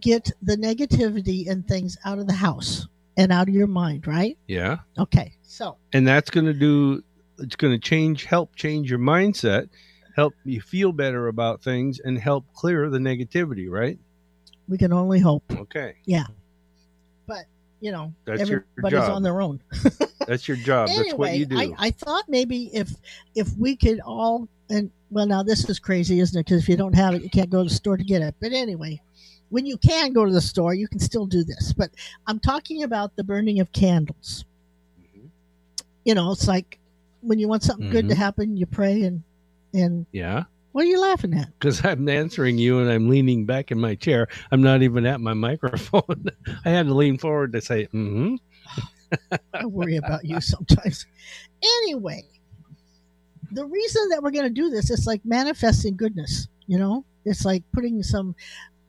[0.00, 2.86] get the negativity and things out of the house
[3.16, 4.06] and out of your mind?
[4.06, 4.38] Right?
[4.46, 4.78] Yeah.
[4.98, 5.34] Okay.
[5.42, 7.02] So And that's going to do,
[7.38, 9.68] it's going to change, help change your mindset,
[10.16, 13.98] help you feel better about things, and help clear the negativity, right?
[14.68, 15.44] we can only hope.
[15.52, 15.96] Okay.
[16.06, 16.34] But
[17.84, 19.16] you know, That's your everybody's job.
[19.16, 19.60] on their own.
[20.26, 20.88] That's your job.
[20.88, 21.58] anyway, that's what you do.
[21.58, 22.90] I, I thought maybe if
[23.34, 26.46] if we could all and well now this is crazy, isn't it?
[26.46, 28.34] Because if you don't have it, you can't go to the store to get it.
[28.40, 29.02] But anyway,
[29.50, 31.74] when you can go to the store, you can still do this.
[31.74, 31.90] But
[32.26, 34.46] I'm talking about the burning of candles.
[34.98, 35.28] Mhm.
[36.06, 36.78] You know, it's like
[37.20, 38.18] when you want something good to Mhm.
[38.18, 39.22] happen, you pray and
[39.74, 40.44] and yeah.
[40.74, 41.50] What are you laughing at?
[41.60, 44.26] Because I'm answering you and I'm leaning back in my chair.
[44.50, 46.26] I'm not even at my microphone.
[46.64, 48.34] I had to lean forward to say, mm-hmm.
[49.54, 51.06] I worry about you sometimes.
[51.62, 52.24] Anyway,
[53.52, 57.04] the reason that we're going to do this is like manifesting goodness, you know?
[57.24, 58.34] It's like putting some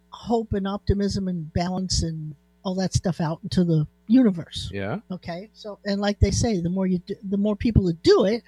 [0.10, 4.72] hope and optimism and balance and all that stuff out into the universe.
[4.74, 5.02] Yeah.
[5.12, 5.52] Okay?
[5.54, 8.42] So and like they say, the more you do, the more people that do it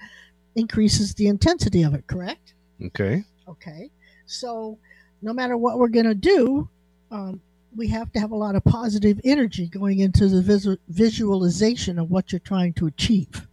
[0.56, 2.54] increases the intensity of it, correct?
[2.86, 3.24] Okay.
[3.48, 3.90] Okay.
[4.26, 4.78] So
[5.22, 6.68] no matter what we're going to do,
[7.10, 7.40] um,
[7.76, 12.10] we have to have a lot of positive energy going into the visu- visualization of
[12.10, 13.46] what you're trying to achieve.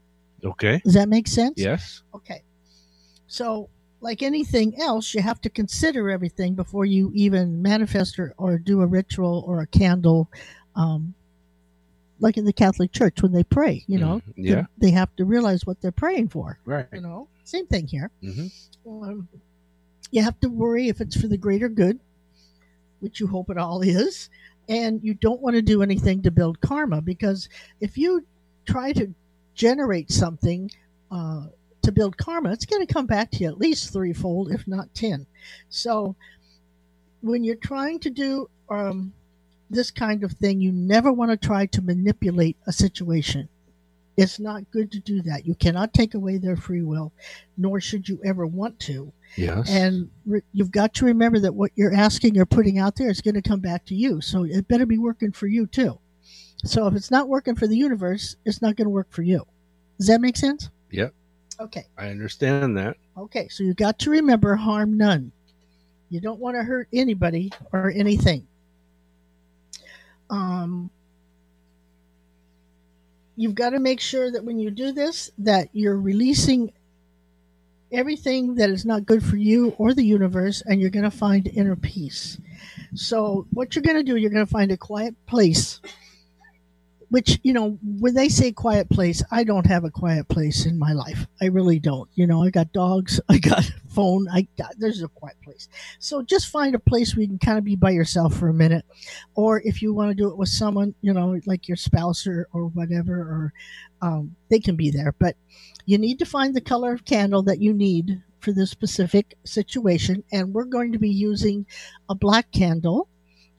[0.43, 0.81] Okay.
[0.83, 1.55] Does that make sense?
[1.57, 2.01] Yes.
[2.13, 2.43] Okay.
[3.27, 3.69] So,
[4.01, 8.81] like anything else, you have to consider everything before you even manifest or, or do
[8.81, 10.29] a ritual or a candle.
[10.75, 11.15] Um,
[12.19, 14.55] like in the Catholic Church when they pray, you know, Mm, yeah.
[14.77, 16.59] they, they have to realize what they're praying for.
[16.65, 16.85] Right.
[16.93, 18.11] You know, same thing here.
[18.21, 18.51] Mhm.
[18.85, 19.29] Um,
[20.11, 21.99] you have to worry if it's for the greater good,
[22.99, 24.29] which you hope it all is,
[24.67, 28.25] and you don't want to do anything to build karma because if you
[28.65, 29.13] try to
[29.53, 30.69] generate something
[31.11, 31.47] uh,
[31.81, 34.93] to build karma, it's going to come back to you at least threefold, if not
[34.93, 35.27] ten.
[35.69, 36.15] So
[37.21, 39.13] when you're trying to do um,
[39.69, 43.49] this kind of thing, you never want to try to manipulate a situation.
[44.17, 45.45] It's not good to do that.
[45.45, 47.11] You cannot take away their free will,
[47.57, 49.11] nor should you ever want to.
[49.35, 49.69] Yes.
[49.69, 53.21] And re- you've got to remember that what you're asking or putting out there is
[53.21, 54.21] going to come back to you.
[54.21, 55.99] So it better be working for you too.
[56.63, 59.45] So if it's not working for the universe, it's not going to work for you.
[59.97, 60.69] Does that make sense?
[60.91, 61.13] Yep.
[61.59, 61.85] Okay.
[61.97, 62.97] I understand that.
[63.17, 63.47] Okay.
[63.49, 65.31] So you got to remember harm none.
[66.09, 68.47] You don't want to hurt anybody or anything.
[70.29, 70.89] Um,
[73.35, 76.71] you've got to make sure that when you do this, that you're releasing
[77.91, 81.47] everything that is not good for you or the universe, and you're going to find
[81.47, 82.39] inner peace.
[82.93, 85.79] So, what you're going to do, you're going to find a quiet place.
[87.09, 90.79] Which you know, when they say quiet place, I don't have a quiet place in
[90.79, 91.27] my life.
[91.41, 92.09] I really don't.
[92.15, 95.67] You know, I got dogs, I got phone, I got there's a quiet place.
[95.99, 98.53] So just find a place where you can kind of be by yourself for a
[98.53, 98.85] minute,
[99.35, 102.47] or if you want to do it with someone, you know, like your spouse or
[102.53, 103.53] or whatever, or
[104.01, 105.15] um, they can be there.
[105.17, 105.35] But
[105.85, 110.23] you need to find the color of candle that you need for this specific situation,
[110.31, 111.65] and we're going to be using
[112.09, 113.07] a black candle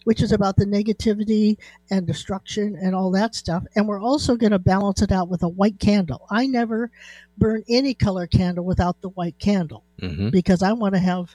[0.06, 1.56] which is about the negativity
[1.90, 3.64] and destruction and all that stuff.
[3.74, 6.28] And we're also going to balance it out with a white candle.
[6.30, 6.92] I never
[7.36, 11.34] burn any color candle without the white candle hmm because I want to have,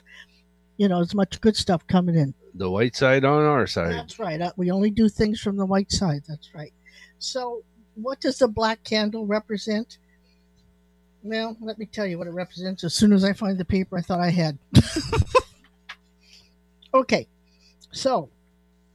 [0.78, 2.32] you know, as much good stuff coming in.
[2.54, 3.92] The white side on our side.
[3.92, 4.40] That's right.
[4.40, 6.22] Uh, We only do things from the white side.
[6.26, 6.72] That's right.
[7.18, 9.98] So, what does the black candle represent?
[11.22, 13.98] Well, let me tell you what it represents as soon as I find the paper
[13.98, 14.56] I thought I had.
[16.94, 17.28] okay,
[17.92, 18.30] so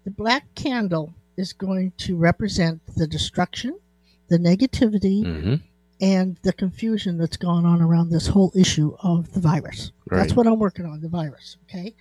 [0.08, 3.78] the black candle is going to represent the destruction,
[4.30, 5.56] the negativity, hmm
[6.00, 9.92] and the confusion that's gone on around this whole issue of the virus.
[10.12, 11.58] That's what I'm working on, the virus.
[11.64, 11.96] Okay.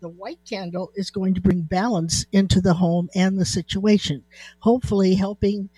[0.00, 4.24] The white candle is going to bring balance into the home and the situation,
[4.58, 5.68] hopefully helping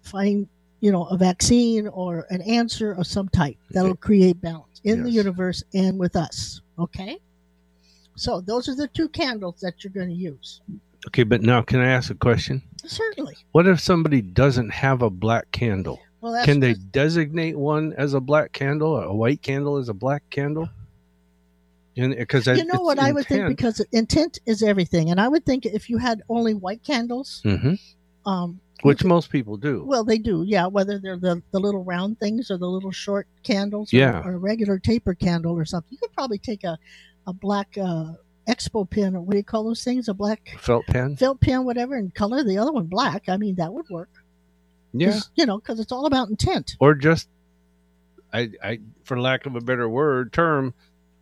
[0.00, 0.48] find,
[0.80, 5.10] you know, a vaccine or an answer of some type that'll create balance in the
[5.10, 6.62] universe and with us.
[6.78, 7.18] Okay.
[8.16, 10.62] So those are the two candles that you're going to use.
[11.08, 12.62] Okay, but now can I ask a question?
[12.84, 13.36] Certainly.
[13.52, 16.00] What if somebody doesn't have a black candle?
[16.20, 19.94] Well, that's Can they designate one as a black candle, a white candle as a
[19.94, 20.68] black candle?
[21.96, 25.44] And Because you know what I would think because intent is everything, and I would
[25.44, 27.74] think if you had only white candles, hmm
[28.26, 29.82] um, which most people do.
[29.86, 30.66] well, they do, yeah.
[30.66, 34.22] Whether they're the, the little round things or the little short candles, or- Yeah.
[34.24, 36.78] or, a regular taper candle or something, you could probably take a
[37.26, 38.12] a black uh,
[38.54, 40.08] expo pin or what do you call those things?
[40.08, 41.16] A black Felt pen.
[41.16, 43.28] felt pen, whatever, and color the other one black.
[43.28, 44.10] I mean, that would work.
[44.92, 46.74] Yeah, you know, because it's all about intent.
[46.80, 47.28] Or just,
[48.32, 50.74] I, I, for lack of a better word, term,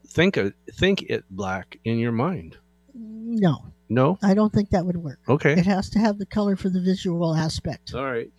[0.07, 2.57] think of, think it black in your mind.
[2.95, 4.19] No, No.
[4.23, 5.19] I don't think that would work.
[5.29, 5.53] Okay.
[5.53, 7.93] It has to have the color for the visual aspect.
[7.95, 8.31] All right.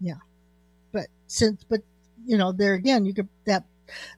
[0.00, 0.14] Yeah,
[0.92, 1.80] but since but
[2.26, 3.64] you know there again you could that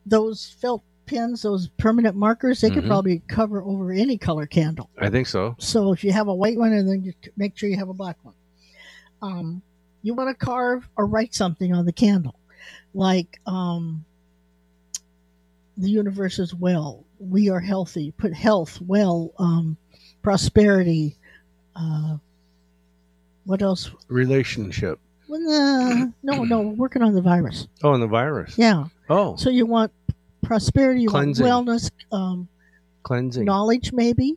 [0.07, 2.89] those felt pins those permanent markers they could Mhm.
[2.89, 5.57] probably cover over any color candle I think so.
[5.59, 7.95] so if you have a white one and then you make sure you have a
[7.95, 8.35] black one
[9.21, 9.61] um
[10.03, 12.37] you want to carve or write something on the candle
[12.95, 14.05] like um
[15.77, 19.77] the universe is well we are healthy put health well um
[20.23, 21.17] prosperity
[21.75, 22.17] uh
[23.45, 25.01] what else Relationship.
[25.29, 28.57] well, uh, no no we're working on the virus Oh, and the virus.
[28.57, 29.91] yeah Oh, so you want
[30.51, 31.47] prosperity, Cleansing.
[31.47, 32.49] wellness, um,
[33.05, 33.45] Cleansing.
[33.45, 34.37] knowledge, maybe.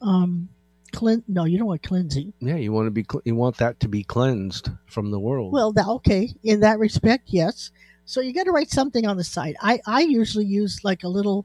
[0.00, 0.48] Um,
[0.92, 1.22] clean.
[1.28, 2.32] No, you don't want cleansing.
[2.40, 3.04] Yeah, you want to be.
[3.10, 5.52] cl- You want that to be cleansed from the world.
[5.52, 6.32] Well, that, okay.
[6.42, 7.70] In that respect, yes.
[8.06, 9.54] So you got to write something on the side.
[9.60, 11.44] I I usually use like a little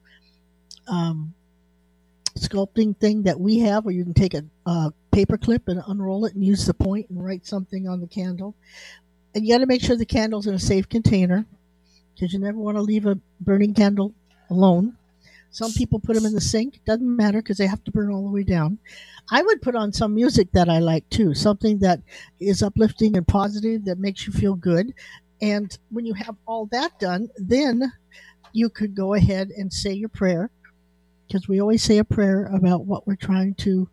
[0.88, 1.34] um,
[2.38, 6.24] sculpting thing that we have, where you can take a, a paper clip and unroll
[6.24, 8.56] it and use the point and write something on the candle.
[9.36, 11.46] And you got to make sure the candle's in a safe container
[12.20, 14.14] because you never want to leave a burning candle
[14.50, 14.98] alone.
[15.52, 16.82] Some people put them in the sink.
[16.86, 18.78] Doesn't matter because they have to burn all the way down.
[19.32, 22.02] I would put on some music that I like too, something that
[22.40, 24.94] is uplifting and positive that makes you feel good.
[25.42, 27.92] And when you have all that done, then
[28.52, 30.50] you could go ahead and say your prayer
[31.28, 33.88] because we always say a prayer about what we're trying to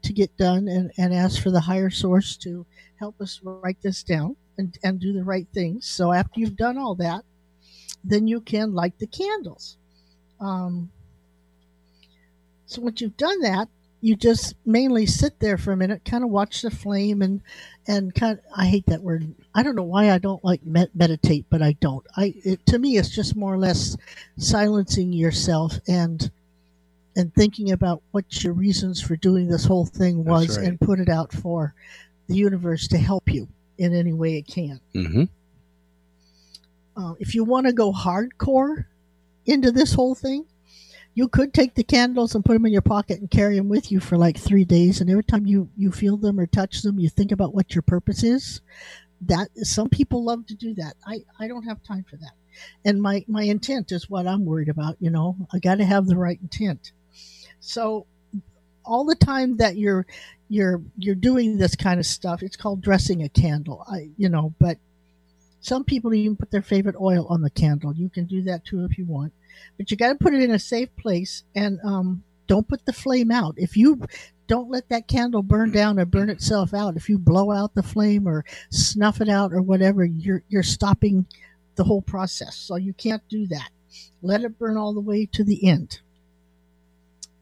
[0.00, 2.64] to get done and, and ask for the higher source to
[2.96, 5.86] help us write this down and, and do the right things.
[5.86, 7.24] So after you've done all that,
[8.08, 9.76] then you can light the candles.
[10.40, 10.90] Um,
[12.66, 13.68] so once you've done that,
[14.00, 17.40] you just mainly sit there for a minute, kind of watch the flame, and
[17.86, 18.38] and kind.
[18.38, 19.34] Of, I hate that word.
[19.54, 22.06] I don't know why I don't like med- meditate, but I don't.
[22.16, 23.96] I it, to me, it's just more or less
[24.36, 26.30] silencing yourself and
[27.16, 30.68] and thinking about what your reasons for doing this whole thing was, right.
[30.68, 31.74] and put it out for
[32.28, 34.80] the universe to help you in any way it can.
[34.94, 35.24] mm-hmm.
[36.98, 38.86] Uh, if you want to go hardcore
[39.46, 40.44] into this whole thing,
[41.14, 43.90] you could take the candles and put them in your pocket and carry them with
[43.92, 45.00] you for like three days.
[45.00, 47.82] And every time you you feel them or touch them, you think about what your
[47.82, 48.60] purpose is.
[49.22, 50.94] That some people love to do that.
[51.06, 52.32] I I don't have time for that.
[52.84, 54.96] And my my intent is what I'm worried about.
[55.00, 56.92] You know, I got to have the right intent.
[57.60, 58.06] So
[58.84, 60.06] all the time that you're
[60.48, 63.84] you're you're doing this kind of stuff, it's called dressing a candle.
[63.88, 64.78] I you know, but
[65.68, 67.94] some people even put their favorite oil on the candle.
[67.94, 69.34] You can do that too if you want,
[69.76, 72.92] but you got to put it in a safe place and um, don't put the
[72.92, 73.54] flame out.
[73.58, 74.00] If you
[74.46, 77.82] don't let that candle burn down or burn itself out, if you blow out the
[77.82, 81.26] flame or snuff it out or whatever, you're you're stopping
[81.74, 82.56] the whole process.
[82.56, 83.68] So you can't do that.
[84.22, 86.00] Let it burn all the way to the end,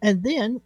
[0.03, 0.61] and then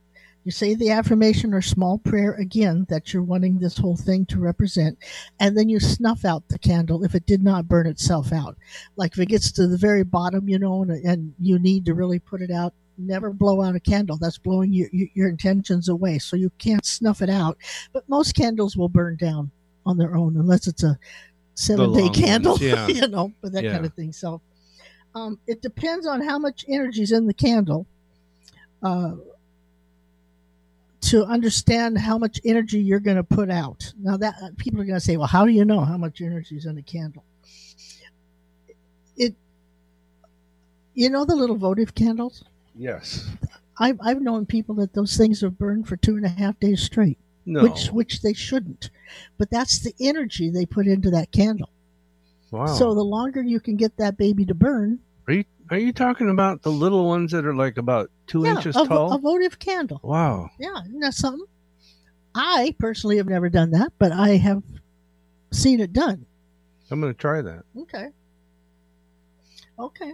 [0.45, 4.39] you say the affirmation or small prayer again that you're wanting this whole thing to
[4.39, 4.99] represent,
[5.39, 8.57] and then you snuff out the candle if it did not burn itself out.
[8.97, 11.95] Like if it gets to the very bottom, you know, and, and you need to
[11.95, 14.17] really put it out, never blow out a candle.
[14.19, 16.19] That's blowing your, your, intentions away.
[16.19, 17.59] So you can't snuff it out.
[17.93, 19.51] But most candles will burn down
[19.87, 20.99] on their own unless it's a
[21.55, 22.87] seven day candle, ones, yeah.
[22.89, 23.73] you know, but that Yeah.
[23.73, 24.13] kind of thing.
[24.13, 24.41] So
[25.15, 27.87] um, it depends on how much energy is in the candle.
[28.83, 29.13] Uh,
[31.03, 33.93] to understand how much energy you're going to put out.
[33.99, 36.21] Now that uh, people are going to say, "Well, how do you know how much
[36.21, 37.25] energy is in a candle?"
[39.17, 39.35] It,
[40.95, 42.45] you know, the little votive candles.
[42.75, 43.29] Yes.
[43.79, 46.83] I've I've known people that those things have burned for two and a half days
[46.83, 47.63] straight, No.
[47.63, 48.91] which which they shouldn't.
[49.39, 51.71] But that's the energy they put into that candle.
[52.51, 52.67] wow.
[52.67, 56.31] So the longer you can get that baby to burn, are you are you talking
[56.31, 59.15] about the little ones that are like about two yeah, inches a, tall?
[59.15, 60.01] a votive candle.
[60.03, 60.51] wow.
[60.59, 61.47] Yeah, isn't that something?
[62.35, 64.63] I personally have never done that, but I have
[65.53, 66.27] seen it done.
[66.91, 67.65] I'm gonna try that.
[67.77, 68.09] Okay.
[69.79, 70.13] Okay.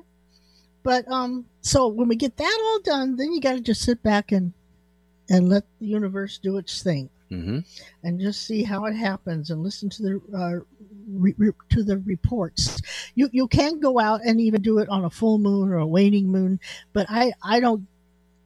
[0.83, 4.03] But um so when we get that all done, then you got to just sit
[4.03, 4.53] back and
[5.29, 7.59] and let the universe do its thing Mm-hmm.
[8.05, 10.76] and just see how it happens and listen to the uh,
[11.09, 12.81] re- to the reports.
[13.15, 15.87] You you can go out and even do it on a full moon or a
[15.87, 16.61] waning moon,
[16.93, 17.87] but I I don't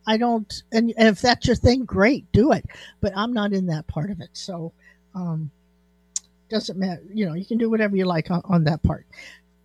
[0.07, 2.64] I don't and if that's your thing, great, do it.
[3.01, 4.73] But I'm not in that part of it, so
[5.14, 5.51] um,
[6.49, 7.03] doesn't matter.
[7.12, 9.07] You know, you can do whatever you like on, on that part.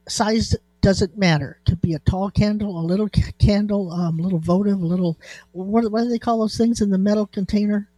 [0.07, 1.59] Size doesn't matter.
[1.65, 5.17] Could be a tall candle, a little candle, um, little votive, a little.
[5.51, 7.89] What, what do they call those things in the metal container?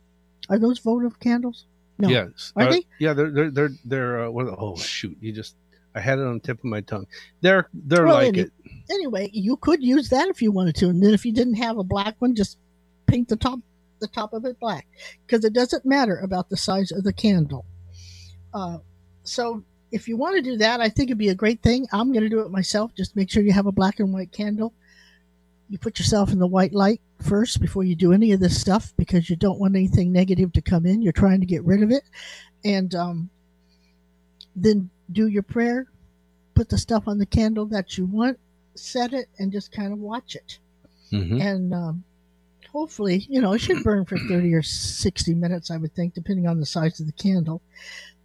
[0.50, 1.66] Are those votive candles?
[2.00, 2.10] No.
[2.10, 2.54] Yes.
[2.56, 2.86] Are Uh, they?
[3.00, 4.26] Yeah, they're they're they're they're.
[4.26, 5.18] Uh, what, oh shoot!
[5.20, 5.56] You just
[5.96, 7.08] I had it on the tip of my tongue.
[7.42, 8.52] They're they're Well, like any- it.
[8.90, 11.78] Anyway, you could use that if you wanted to, and then if you didn't have
[11.78, 12.58] a black one, just
[13.08, 13.60] paint the top
[14.00, 14.88] the top of it black
[15.26, 17.66] because it doesn't matter about the size of the candle.
[18.54, 18.78] Uh,
[19.24, 21.88] so if you want to do that, I think it'd be a great thing.
[21.92, 22.94] I'm going to do it myself.
[22.96, 24.74] Just make sure you have a black and white candle.
[25.70, 28.94] You put yourself in the white light first before you do any of this stuff
[28.98, 31.02] because you don't want anything negative to come in.
[31.02, 32.04] You're trying to get rid of it,
[32.64, 33.30] and um,
[34.56, 35.88] then do your prayer.
[36.54, 38.40] Put the stuff on the candle that you want
[38.80, 40.60] set it and just kind of watch it.
[41.12, 41.42] Mm-hmm.
[41.42, 42.04] And um,
[42.72, 46.48] hopefully, you know, it should burn for 30 or 60 minutes, I would think, depending
[46.48, 47.62] on the size of the candle.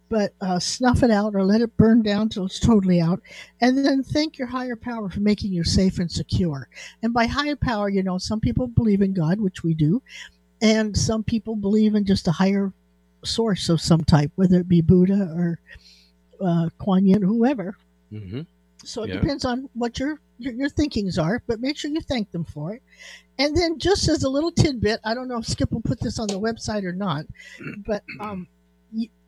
[0.09, 3.21] But uh, snuff it out or let it burn down till it's totally out.
[3.61, 6.67] And then thank your higher power for making you safe and secure.
[7.01, 10.01] And by higher power, you know, some people believe in God, which we do,
[10.61, 12.71] and some people believe in just a higher
[13.23, 15.59] source of some type, whether it be Buddha or
[16.41, 17.75] uh, Kuan Yin, whoever.
[18.09, 18.41] hmm
[18.83, 19.19] So it Yeah.
[19.19, 22.73] depends on what your, your your thinkings are, but make sure you thank them for
[22.73, 22.81] it.
[23.39, 26.19] And then, just as a little tidbit, I don't know if Skip will put this
[26.19, 27.25] on the website or not,
[27.85, 28.47] but um,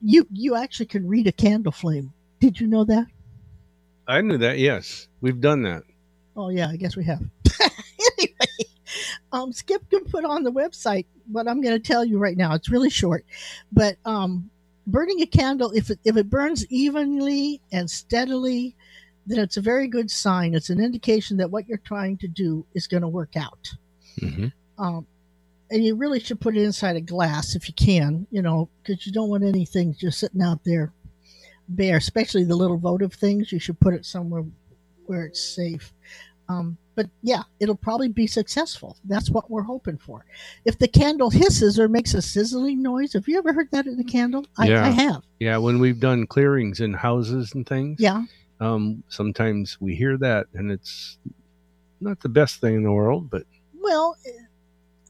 [0.06, 2.14] you you, actually can read a candle flame.
[2.40, 3.08] Did you know that?
[4.08, 4.60] I knew that.
[4.60, 5.84] Yes, we've done that.
[6.36, 7.22] Oh yeah, I guess we have.
[8.20, 8.70] anyway,
[9.32, 12.54] um, Skip can put on the website what I'm going to tell you right now.
[12.54, 13.26] It's really short,
[13.72, 14.50] but um,
[14.86, 18.76] burning a candle if it if it burns evenly and steadily,
[19.26, 20.54] then it's a very good sign.
[20.54, 23.72] It's an indication that what you're trying to do is going to work out.
[24.20, 24.48] hmm
[24.78, 25.08] Um,
[25.72, 29.06] and you really should put it inside a glass if you can, you know, because
[29.06, 30.94] you don't want anything just sitting out there
[31.70, 33.52] bare, especially the little votive things.
[33.52, 34.44] You should put it somewhere
[35.08, 35.94] where it's safe.
[36.48, 38.98] Um, but yeah, it'll probably be successful.
[39.06, 40.26] That's what we're hoping for.
[40.64, 44.00] If the candle hisses or makes a sizzling noise, have you ever heard that in
[44.00, 44.46] a candle?
[44.58, 44.86] I, Yeah.
[44.86, 45.24] I have.
[45.40, 48.24] Yeah, when we've done clearings in houses and things, Yeah.
[48.60, 51.18] um, sometimes we hear that, and it's
[52.00, 53.44] not the best thing in the world, but
[53.74, 54.16] Well,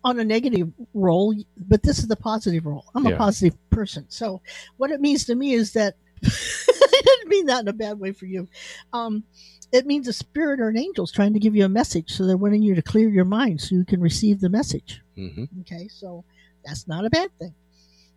[0.06, 2.86] on a negative role, but this is the positive role.
[2.94, 3.16] I'm Yeah.
[3.16, 4.06] a positive person.
[4.08, 4.40] So
[4.78, 8.12] what it means to me is that I didn't mean that in a bad way
[8.12, 8.48] for you.
[8.94, 9.24] Um,
[9.72, 12.12] it means a spirit or an angel's trying to give you a message.
[12.12, 15.02] So they're wanting you to clear your mind so you can receive the message.
[15.16, 16.24] hmm Okay, so
[16.64, 17.56] that's not a bad thing.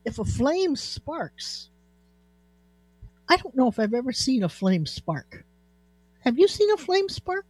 [0.05, 1.70] If a flame sparks,
[3.30, 5.45] I don't know if I've ever seen a flame spark.
[6.20, 7.47] Have you seen a flame spark?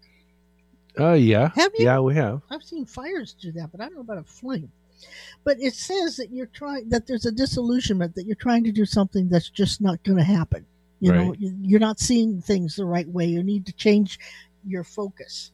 [0.99, 1.85] Uh, yeah, Have you?
[1.85, 2.43] yeah, we have.
[2.51, 4.71] I've seen fires do that, but I don't know about a flame.
[5.45, 8.85] But it says that you're trying that there's a disillusionment that you're trying to do
[8.85, 10.67] something that's just not going to happen.
[11.01, 11.41] You know, Right.
[11.41, 13.27] you- you're not seeing things the right way.
[13.27, 14.19] You need to change
[14.67, 15.53] your focus.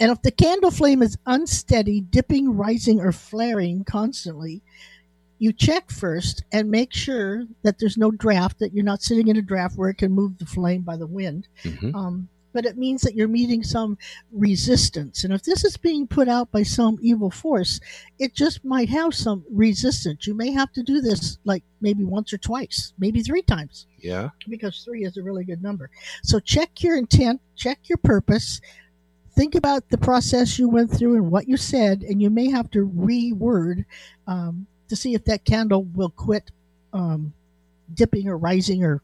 [0.00, 4.62] And if the candle flame is unsteady, dipping, rising, or flaring constantly,
[5.38, 9.36] you check first and make sure that there's no draft, that you're not sitting in
[9.36, 12.78] a draft where it can move the flame by the wind hmm um, but it
[12.78, 13.98] means that you're meeting some
[14.32, 15.24] resistance.
[15.24, 17.80] And if this is being put out by some evil force,
[18.18, 20.26] it just might have some resistance.
[20.26, 24.30] You may have to do this like maybe once or twice, maybe three times, Yeah,
[24.48, 25.90] because three is a really good number.
[26.22, 28.60] So check your intent, check your purpose.
[29.32, 32.70] Think about the process you went through and what you said, and you may have
[32.70, 33.84] to reword
[34.28, 36.52] um, to see if that candle will quit
[36.92, 37.34] um,
[37.92, 39.02] dipping or rising or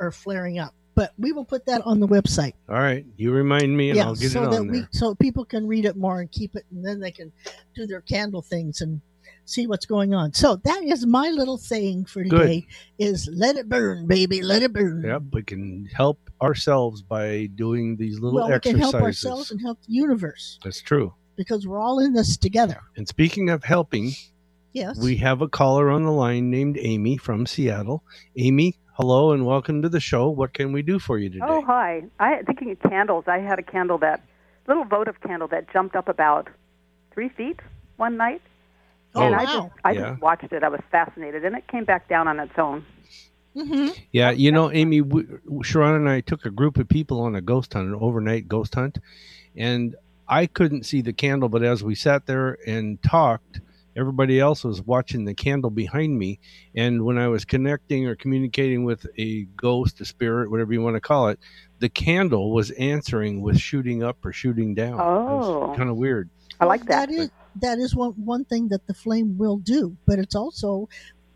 [0.00, 0.74] or flaring up.
[0.94, 3.06] But we will put that on the website all right.
[3.16, 4.88] You remind me, and I'll get so it that on we there.
[4.92, 7.32] so people can read it more and keep it, and then they can
[7.74, 9.00] do their candle things and
[9.44, 10.32] see what's going on.
[10.34, 12.38] So that is my little saying for Good.
[12.38, 12.66] today:
[12.98, 15.02] is let it burn, baby, let it burn.
[15.04, 19.60] Yep, we can help ourselves by doing these little Well, we can help ourselves and
[19.62, 21.14] help the universe That's true.
[21.36, 22.80] because we're all in this together.
[22.96, 24.12] And speaking of helping,
[24.74, 24.98] Yes.
[24.98, 28.02] we have a caller on the line named Amy from Seattle.
[28.36, 30.28] Amy, hello and welcome to the show.
[30.28, 31.44] What can we do for you today?
[31.44, 32.04] Oh, hi.
[32.20, 33.24] I thinking of candles.
[33.26, 34.22] I had a candle that
[34.68, 36.46] little votive candle that jumped up about
[37.12, 37.58] three feet
[37.96, 38.40] one night,
[39.16, 39.72] Oh, and I wow.
[39.72, 40.10] just I Yeah.
[40.10, 40.62] just watched it.
[40.62, 42.84] I was fascinated, and it came back down on its own.
[43.56, 43.88] Mm-hmm.
[44.12, 47.40] Yeah, you know, Amy, we, Sha'ron and I took a group of people on a
[47.40, 48.98] ghost hunt, an overnight ghost hunt,
[49.56, 49.96] and
[50.28, 53.62] I couldn't see the candle, but as we sat there and talked,
[53.96, 56.40] everybody else was watching the candle behind me.
[56.74, 60.96] And when I was connecting or communicating with a ghost, a spirit, whatever you want
[60.96, 61.38] to call it,
[61.78, 65.00] the candle was answering with shooting up or shooting down.
[65.00, 65.74] Oh.
[65.76, 66.30] kind of weird.
[66.60, 67.08] I like that.
[67.08, 70.88] That is that is one one thing that the flame will do, but it's also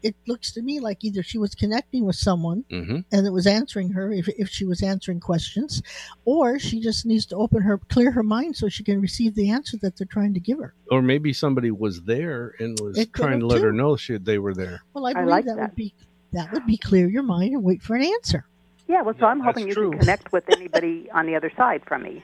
[0.06, 3.46] it looks to me like either she was connecting with someone hmm and it was
[3.46, 5.82] answering her if, if she was answering questions
[6.24, 9.48] or she just needs to open her clear her mind so she can receive the
[9.50, 13.12] answer that they're trying to give her Or maybe somebody was there and was It
[13.12, 14.82] trying to let her know she, they were there.
[14.94, 15.62] well i I believe like that, that.
[15.70, 15.94] would be
[16.32, 18.42] that would be clear your mind and wait for an answer
[18.88, 19.02] Yeah.
[19.02, 19.90] Well, so Yeah, I'm hoping you that's true.
[19.90, 22.22] can connect with anybody on the other side from me.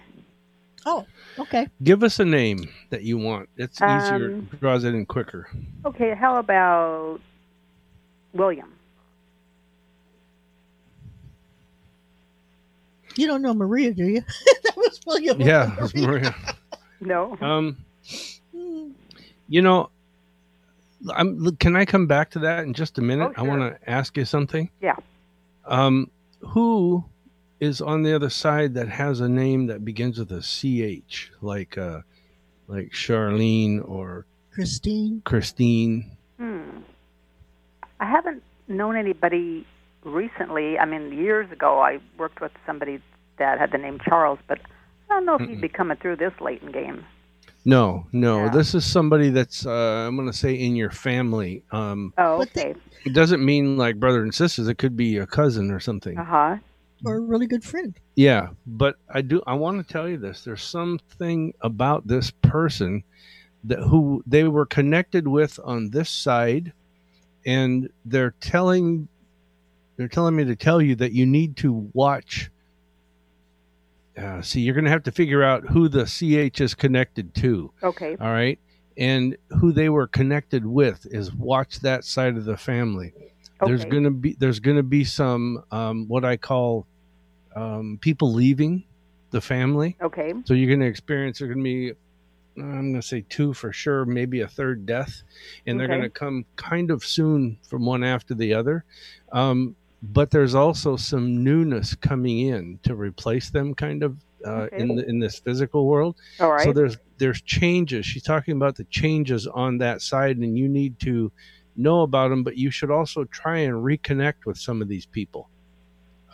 [0.87, 1.07] oh
[1.39, 2.61] okay Give us a name
[2.91, 3.49] that you want.
[3.57, 5.49] It's easier, Um, draws it in quicker.
[5.91, 6.11] Okay.
[6.15, 7.21] How about
[8.33, 8.73] William?
[13.17, 14.21] you don't know maria do you
[14.63, 16.35] that was william Yeah, it's Maria.
[17.01, 17.37] No.
[17.41, 17.77] Um,
[19.49, 19.91] you know,
[21.13, 21.57] I'm.
[21.57, 23.33] Can I come back to that in just a minute?
[23.37, 24.71] Oh, I want to ask you something.
[24.81, 24.97] Yeah.
[25.67, 26.11] Um,
[26.41, 27.05] who
[27.61, 31.77] is on the other side that has a name that begins with a ch, like
[31.77, 32.01] uh,
[32.69, 36.17] like Charlene or christine Christine?
[36.39, 36.79] Hmm.
[38.03, 39.65] I haven't known anybody
[40.05, 43.01] recently, I mean, years ago, I worked with somebody
[43.39, 44.59] that had the name Charles, but
[45.09, 47.05] I don't know if he'd be coming through this late in game.
[47.65, 48.45] No, no.
[48.47, 48.49] Yeah.
[48.51, 49.71] This is somebody that's uh,
[50.09, 51.63] I'm going to say in your family.
[51.71, 52.75] Um, Oh, okay.
[53.05, 54.67] it doesn't mean like brother and sisters.
[54.67, 56.19] It could be a cousin or something.
[56.19, 56.57] Uh huh.
[57.05, 57.95] or a really good friend.
[58.17, 59.41] Yeah, but I do.
[59.47, 60.43] I want to tell you this.
[60.43, 63.05] There's something about this person
[63.65, 66.73] that who they were connected with on this side,
[67.45, 69.09] and they're telling
[69.97, 72.51] they're telling me to tell you that you need to watch.
[74.17, 77.73] Uh, see, you're going to have to figure out who the CH is connected to.
[77.83, 78.17] Okay.
[78.21, 78.59] All right,
[78.97, 83.15] and who they were connected with is watch that side of the family
[83.63, 83.71] okay.
[83.71, 86.87] there's gonna be there's gonna be some um, what I call
[87.55, 88.85] um, people leaving
[89.31, 89.97] the family.
[90.01, 90.35] Okay.
[90.45, 91.93] So you're gonna experience there's gonna be
[92.57, 95.23] I'm gonna say two for sure, maybe a third death,
[95.67, 98.85] and they're gonna come kind of soon from one after the other.
[99.33, 104.97] Um, but there's also some newness coming in to replace them, kind of uh, in
[104.97, 106.17] the, in this physical world.
[106.41, 106.65] All right.
[106.65, 108.05] So there's there's changes.
[108.05, 111.31] She's talking about the changes on that side, and you need to
[111.77, 112.43] know about them.
[112.43, 115.49] But you should also try and reconnect with some of these people.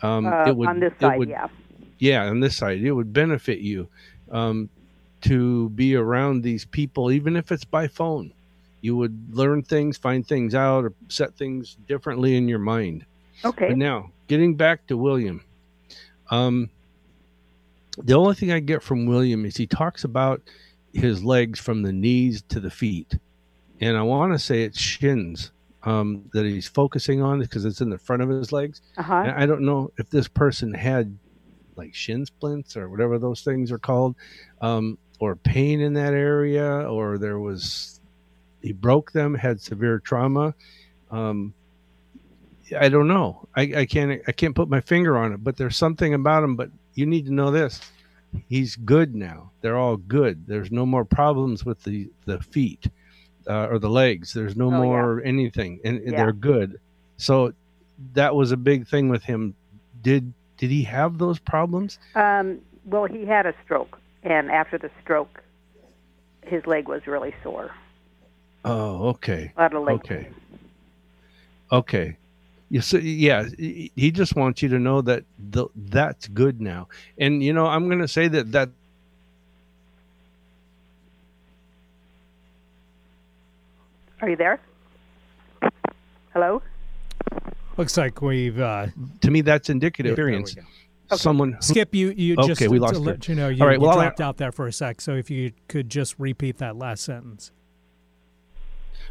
[0.01, 1.47] Um, uh, it would, on this it side, would- yeah.
[1.99, 3.87] yeah, on this side, it would benefit you
[4.31, 4.69] um,
[5.21, 8.33] to be around these people, even if it's by phone.
[8.81, 13.05] You would learn things, find things out, or set things differently in your mind.
[13.43, 13.69] Okay.
[13.69, 15.43] But now, getting back to William,
[16.31, 16.69] um,
[17.97, 20.41] the only thing I get from William is he talks about
[20.93, 23.17] his legs from the knees to the feet,
[23.81, 25.51] and I want to say it's shins
[25.83, 28.81] um, that he's focusing on because it's in the front of his legs.
[28.97, 29.23] Uh huh.
[29.25, 31.17] And I don't know if this person had
[31.75, 34.15] like shin splints or whatever those things are called,
[34.61, 37.99] um, or pain in that area, or there was
[38.61, 40.53] he broke them, had severe trauma.
[41.11, 41.53] Um,
[42.79, 43.47] I don't know.
[43.55, 46.55] I, I can't I can't put my finger on it, but there's something about him.
[46.55, 47.81] But you need to know this:
[48.47, 49.51] he's good now.
[49.61, 50.45] They're all good.
[50.47, 52.87] There's no more problems with the the feet
[53.47, 54.33] uh, or the legs.
[54.33, 54.77] There's no Oh, yeah.
[54.77, 56.11] more anything, and Yeah.
[56.17, 56.79] they're good.
[57.17, 57.53] So
[58.13, 59.55] that was a big thing with him.
[60.01, 61.97] Did did he have those problems?
[62.15, 65.41] Um, well, he had a stroke, and after the stroke,
[66.45, 67.71] his leg was really sore.
[68.65, 70.35] Oh, okay, A lot of leg okay, pain.
[71.71, 72.17] okay.
[72.71, 76.87] You see, yeah, he he just wants you to know that the, that's good now.
[77.17, 78.69] And you know, I'm going to say that that
[84.21, 84.59] Are you there?
[86.33, 86.61] Hello.
[87.77, 88.87] Looks like we've uh,
[89.21, 90.69] to me that's indicative Yeah, there we experience.
[91.09, 91.17] Go.
[91.17, 91.93] Someone who- Skip.
[91.95, 92.99] You you Okay, just we lost her.
[92.99, 95.01] let you know you, All right, you well, I'll- dropped out there for a sec.
[95.01, 97.51] So if you could just repeat that last sentence.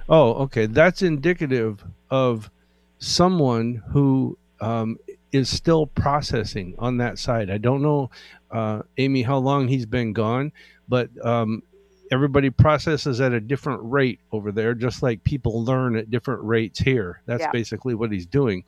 [0.08, 0.66] Oh, okay.
[0.66, 2.50] That's indicative of
[2.98, 4.98] someone who um,
[5.32, 7.50] is still processing on that side.
[7.50, 8.10] I don't know,
[8.50, 10.50] uh, Amy, how long he's been gone,
[10.88, 11.62] but um,
[12.10, 16.78] everybody processes at a different rate over there, just like people learn at different rates
[16.78, 17.20] here.
[17.26, 17.50] That's Yeah.
[17.52, 18.64] basically what he's doing.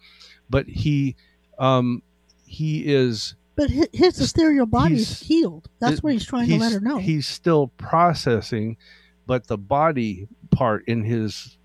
[0.50, 1.16] But he,
[1.58, 2.02] um,
[2.50, 3.34] he is.
[3.56, 5.68] But his, his ethereal body is healed.
[5.80, 6.98] That's it- what he's trying to let her know.
[6.98, 8.76] He's still processing,
[9.26, 11.56] but the body part in his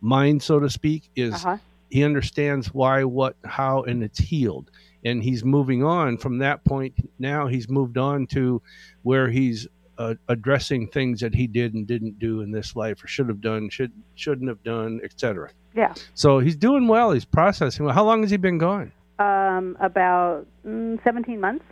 [0.00, 1.56] mind, so to speak, is Uh huh.
[1.90, 4.70] he understands why, what, how, and it's healed.
[5.04, 6.94] And he's moving on from that point.
[7.18, 8.62] Now he's moved on to
[9.02, 9.66] where he's
[9.98, 13.40] uh, addressing things that he did and didn't do in this life, or should have
[13.40, 15.50] done, should shouldn't have done, etc.
[15.74, 15.94] Yeah.
[16.14, 17.10] So he's doing well.
[17.12, 17.94] He's processing well.
[17.94, 18.92] How long has he been gone?
[19.22, 21.64] Um, about mm, 17 months.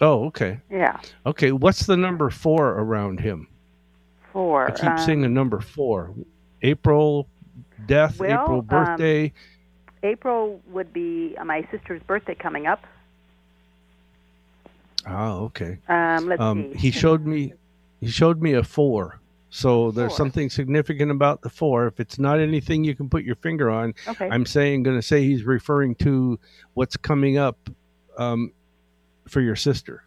[0.00, 0.98] Oh, okay, Yeah.
[1.26, 1.52] okay.
[1.52, 3.46] What's the number four around him?
[4.32, 4.68] Four.
[4.68, 6.14] I keep um, seeing a number four.
[6.62, 7.28] April
[7.86, 9.32] death, Well, April um, birthday.
[10.02, 12.82] April would be uh, my sister's birthday coming up.
[15.06, 15.78] oh, okay.
[15.88, 16.78] Um, let's um, see.
[16.78, 17.52] he showed me
[18.00, 19.20] he showed me a four
[19.54, 20.16] so there's Four.
[20.16, 23.92] something significant about the four if it's not anything you can put your finger on
[24.08, 24.26] Okay.
[24.32, 26.40] i'm saying going to say he's referring to
[26.72, 27.58] what's coming up
[28.16, 28.50] um,
[29.28, 30.04] for your sister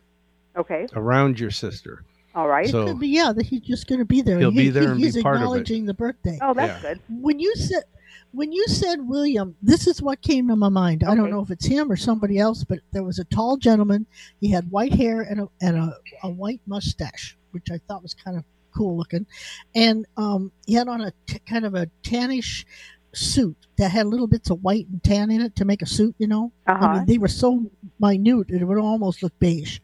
[0.57, 0.87] okay.
[0.93, 2.67] around your sister All right.
[2.67, 4.39] so be, yeah, that he's just going to be there.
[4.39, 5.45] He'll He- be there he- and be he's part of it.
[5.45, 6.39] acknowledging the birthday.
[6.41, 6.93] oh, that's yeah.
[6.93, 7.01] good.
[7.21, 7.83] When you said
[8.31, 11.03] when you said William, this is what came to my mind.
[11.05, 14.05] I don't know if it's him or somebody else, but there was a tall gentleman.
[14.41, 18.13] He had white hair and a and a, a white mustache, which I thought was
[18.13, 18.43] kind of
[18.75, 19.25] cool looking,
[19.73, 22.65] and um, he had on a t- kind of a tannish
[23.13, 26.13] suit that had little bits of white and tan in it to make a suit.
[26.17, 27.69] You know, Uh I mean, they were so
[27.99, 29.79] minute it would almost look beige.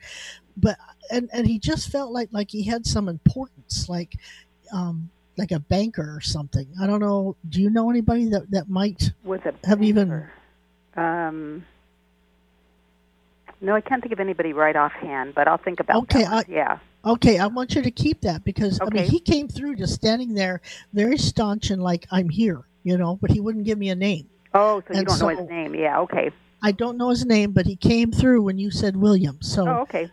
[0.57, 0.77] But
[1.09, 4.15] and and he just felt like like he had some importance, like
[4.73, 6.67] um like a banker or something.
[6.81, 7.37] I don't know.
[7.47, 10.27] Do you know anybody that that might a have even?
[10.97, 11.65] Um,
[13.61, 16.31] no, I can't think of anybody right offhand, but I'll think about Okay, that.
[16.31, 16.43] one.
[16.49, 16.79] I- yeah.
[17.03, 20.33] Okay, I want you to keep that because I mean he came through just standing
[20.35, 20.61] there,
[20.93, 24.29] very staunch and like I'm here, you know, but he wouldn't give me a name.
[24.53, 25.73] Oh, so you don't know his name?
[25.75, 25.99] Yeah.
[26.01, 26.29] Okay.
[26.63, 29.41] I don't know his name, but he came through when you said William.
[29.41, 30.11] So oh, okay.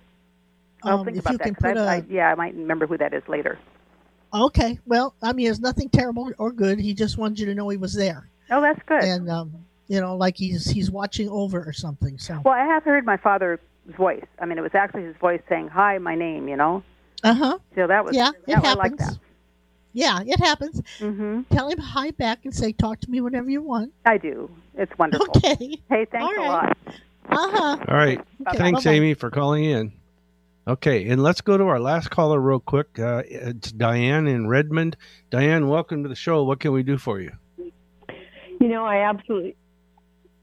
[0.82, 1.44] I'll um, think if about you that.
[1.44, 3.58] can 'cause put I, a I, yeah, I might remember who that is later.
[4.32, 6.78] okay, well, I mean, it's nothing terrible or good.
[6.78, 9.02] He just wanted you to know he was there, Oh, that's good.
[9.02, 9.52] and um,
[9.88, 12.18] you know, like he's he's watching over or something.
[12.18, 13.58] So well, I have heard my father's
[13.96, 14.24] voice.
[14.38, 16.82] I mean, it was actually his voice saying, "Hi, my name." You know.
[17.24, 18.98] uh huh, So that was yeah, it that, I like happens.
[19.08, 19.18] that.
[19.94, 20.82] Yeah, it happens.
[20.98, 23.92] hmm Tell him hi back and say, talk to me whenever you want.
[24.04, 24.48] I do.
[24.74, 25.26] It's wonderful.
[25.36, 25.78] Okay.
[25.88, 26.76] Hey, thanks All a lot.
[27.30, 27.78] Uh huh.
[27.88, 28.20] All right.
[28.46, 28.94] Okay, Thanks, bye-bye.
[28.96, 29.92] Amy, for calling in.
[30.68, 32.98] Okay, and let's go to our last caller real quick.
[32.98, 34.96] Uh, it's Diane in Redmond.
[35.30, 36.44] Diane, welcome to the show.
[36.44, 37.32] What can we do for you?
[38.60, 39.56] You know, I absolutely.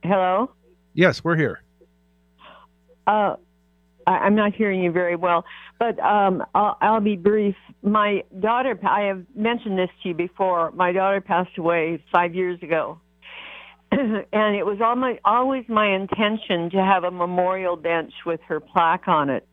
[0.02, 0.50] Hello.
[0.94, 1.62] Yes, we're here.
[3.06, 3.36] Uh,
[4.06, 5.44] I, I'm not hearing you very well,
[5.78, 7.56] but um, I'll, I'll be brief.
[7.82, 10.70] My daughter, I have mentioned this to you before.
[10.72, 13.00] My daughter passed away five years ago,
[13.90, 14.78] and it was
[15.24, 19.46] always my intention to have a memorial bench with her plaque on it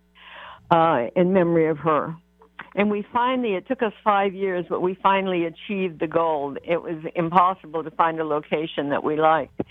[0.72, 2.16] uh, in memory of her.
[2.76, 6.58] And we finally, it took us five years, but we finally achieved the goal.
[6.64, 9.62] It was impossible to find a location that we liked.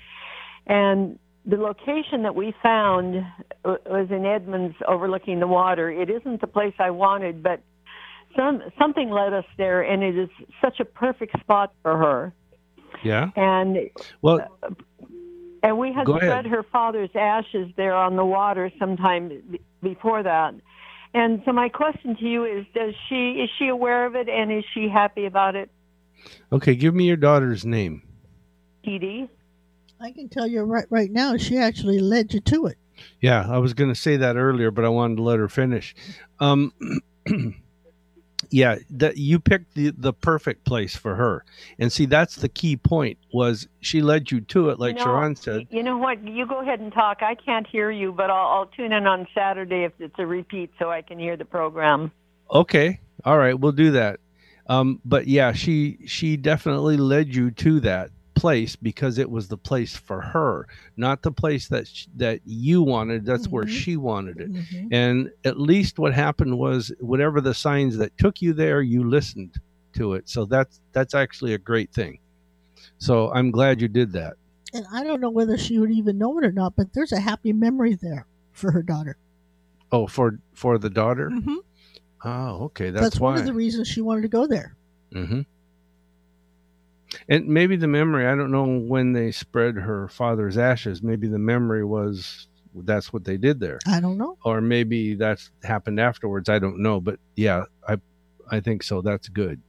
[0.66, 3.16] And the location that we found
[3.64, 5.90] uh, was in Edmonds overlooking the water.
[5.90, 7.60] It isn't the place I wanted, but
[8.36, 10.28] some something led us there and it is
[10.60, 12.32] such a perfect spot for her.
[13.04, 13.30] Yeah.
[13.36, 13.90] And
[14.22, 14.40] Well,
[15.62, 16.22] and we had ahead.
[16.22, 20.54] spread her father's ashes there on the water sometime b- before that.
[21.14, 24.50] And so my question to you is does she is she aware of it and
[24.52, 25.70] is she happy about it?
[26.52, 28.02] okay, give me your daughter's name.
[28.84, 29.28] Dee?
[30.02, 32.76] I can tell you right right now, she actually led you to it.
[33.20, 35.94] Yeah, I was going to say that earlier, but I wanted to let her finish.
[36.40, 36.72] Um,
[38.50, 41.44] yeah, that you picked the the perfect place for her,
[41.78, 45.10] and see that's the key point was she led you to it, like you know,
[45.10, 45.68] Sha'ron said.
[45.70, 46.26] You know what?
[46.26, 47.22] You go ahead and talk.
[47.22, 50.70] I can't hear you, but I'll, I'll tune in on Saturday if it's a repeat
[50.78, 52.10] so I can hear the program.
[52.50, 54.18] Okay, all right, we'll do that.
[54.66, 59.56] Um, but yeah, she she definitely led you to that place because it was the
[59.56, 60.66] place for her,
[60.96, 63.24] not the place that sh- that you wanted.
[63.24, 63.68] That's where Mhm.
[63.68, 64.52] she wanted it.
[64.52, 64.88] Mhm.
[64.90, 69.56] And at least what happened was whatever the signs that took you there, you listened
[69.94, 70.28] to it.
[70.28, 72.18] So that's that's actually a great thing.
[72.98, 74.34] So I'm glad you did that.
[74.74, 77.20] And I don't know whether she would even know it or not, but there's a
[77.20, 79.16] happy memory there for her daughter.
[79.90, 81.28] Oh, for for the daughter.
[81.30, 81.58] Mhm.
[82.24, 82.90] Oh, okay.
[82.90, 83.32] That's, That's, why.
[83.32, 84.76] one of the reasons she wanted to go there.
[85.12, 85.40] hmm
[87.28, 91.02] And maybe the memory, I don't know when they spread her father's ashes.
[91.02, 93.78] Maybe the memory was that's what they did there.
[93.86, 94.38] I don't know.
[94.44, 96.48] Or maybe that's happened afterwards.
[96.48, 97.00] I don't know.
[97.00, 97.96] But yeah, I
[98.50, 99.02] I think so.
[99.02, 99.60] That's good.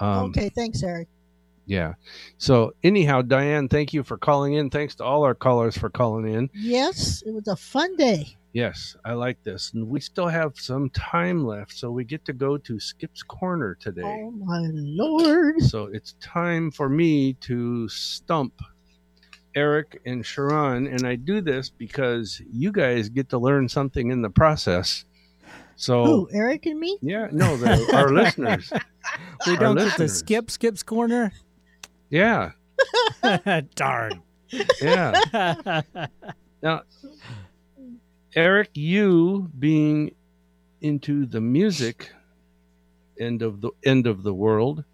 [0.00, 1.08] Um, okay, thanks, Eric.
[1.66, 1.94] Yeah.
[2.38, 4.70] So anyhow, Diane, thank you for calling in.
[4.70, 6.50] Thanks to all our callers for calling in.
[6.54, 8.36] Yes, it was a fun day.
[8.58, 9.70] Yes, I like this.
[9.72, 13.76] And we still have some time left, so we get to go to Skip's Corner
[13.78, 14.02] today.
[14.02, 15.62] Oh my lord!
[15.62, 18.54] So it's time for me to stump
[19.54, 24.22] Eric and Sharon, and I do this because you guys get to learn something in
[24.22, 25.04] the process.
[25.76, 26.98] So Who, Eric and me?
[27.00, 28.72] yeah, no, the, our listeners.
[29.46, 31.32] We don't get to skip Skip's corner.
[32.10, 32.50] Yeah,
[33.76, 34.20] Darn.
[34.82, 35.82] yeah.
[36.60, 36.82] Now,
[38.34, 40.14] Eric, you being
[40.80, 42.10] into the music
[43.18, 44.84] end of the end of the world.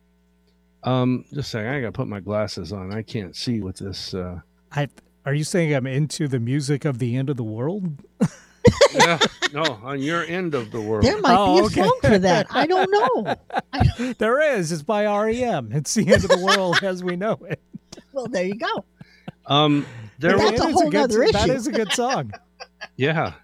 [0.82, 2.92] Um, just saying, I gotta put my glasses on.
[2.92, 4.14] I can't see with this.
[4.14, 4.40] Uh,
[4.72, 4.88] I
[5.26, 8.02] are you saying I'm into the music of the end of the world?
[8.94, 9.18] yeah,
[9.52, 11.04] no, on your end of the world.
[11.04, 11.80] There might Oh, be a okay.
[11.82, 12.46] song for that.
[12.50, 13.34] I don't know.
[14.18, 14.72] There is.
[14.72, 15.70] It's by REM.
[15.72, 17.60] It's the end of the world as we know it.
[18.12, 18.84] Well, there you go.
[19.46, 19.86] Um,
[20.18, 21.52] there But was, that's a It is whole good, nother That issue.
[21.52, 22.32] is a good song.
[22.96, 23.34] Yeah,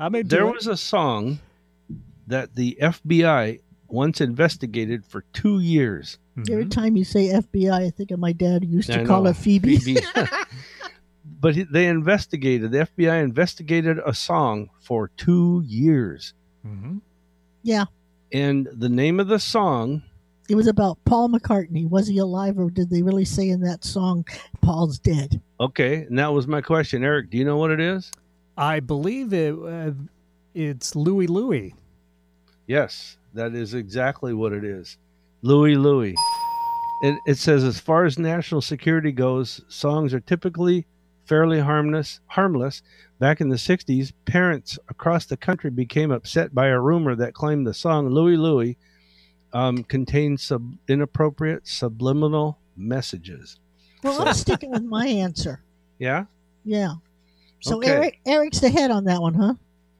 [0.00, 0.52] I'm into there it.
[0.54, 1.38] was a song
[2.26, 6.18] that the FBI once investigated for two years.
[6.50, 6.70] Every Mhm.
[6.70, 9.30] time you say FBI, I think of my dad who used to I call know,
[9.30, 9.76] it Phoebe.
[9.78, 10.00] Phoebe.
[11.40, 12.70] but they investigated.
[12.70, 16.34] The FBI investigated a song for two years,
[16.66, 17.00] Mhm.
[17.62, 17.84] yeah,
[18.32, 20.02] and the name of the song.
[20.48, 21.88] it was about Paul McCartney.
[21.88, 24.24] Was he alive, or did they really say in that song,
[24.62, 25.40] "Paul's dead"?
[25.60, 27.30] Okay, and that was my question, Eric.
[27.30, 28.10] Do you know what it is?
[28.58, 29.54] I believe it.
[29.54, 29.92] Uh,
[30.54, 31.74] it's Louie Louie.
[32.66, 34.98] Yes, that is exactly what it is.
[35.42, 36.16] Louie Louie.
[37.02, 40.84] It, it says as far as national security goes, songs are typically
[41.26, 42.18] fairly harmless.
[42.26, 42.82] Harmless.
[43.20, 47.66] Back in the '60s, parents across the country became upset by a rumor that claimed
[47.66, 48.76] the song "Louie Louie"
[49.52, 53.60] um, contained sub- inappropriate subliminal messages.
[54.02, 55.62] Well, I'm sticking with my answer.
[56.00, 56.26] Yeah,
[56.64, 56.94] Yeah.
[57.60, 57.90] So Okay.
[57.90, 59.54] Eric, Eric's the head on that one, huh?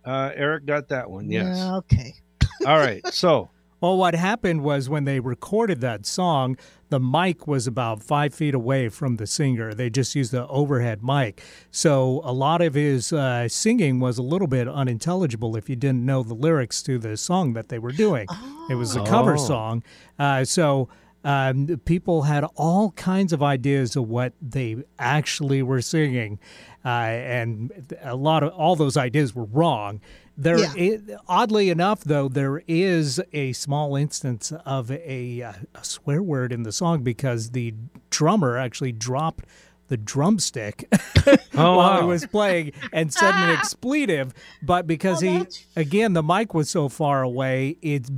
[0.05, 1.31] uh, Eric got that one.
[1.31, 1.57] Yes.
[1.57, 2.15] Yeah, okay.
[2.67, 3.07] All right.
[3.09, 3.51] So
[3.81, 6.57] Well, what happened was when they recorded that song,
[6.89, 9.75] the mic was about five feet away from the singer.
[9.75, 11.43] They just used the overhead mic.
[11.71, 16.05] So a lot of his uh, singing was a little bit unintelligible if you didn't
[16.07, 18.27] know the lyrics to the song that they were doing.
[18.71, 19.37] It was a cover Oh.
[19.37, 19.83] song.
[20.19, 20.89] Uh, so
[21.29, 26.39] um, people had all kinds of ideas of what they actually were singing.
[26.83, 30.01] Uh, and a lot of all those ideas were wrong.
[30.39, 30.97] There, Yeah.
[31.29, 36.63] oddly enough, though, there is a small instance of a, uh, a swear word in
[36.63, 37.75] the song because the
[38.09, 39.45] drummer actually dropped
[39.89, 40.87] the drumstick
[41.55, 42.07] Oh, while he wow.
[42.07, 44.33] was playing and said an expletive.
[44.63, 48.09] But because Oh, he, again, the mic was so far away, it's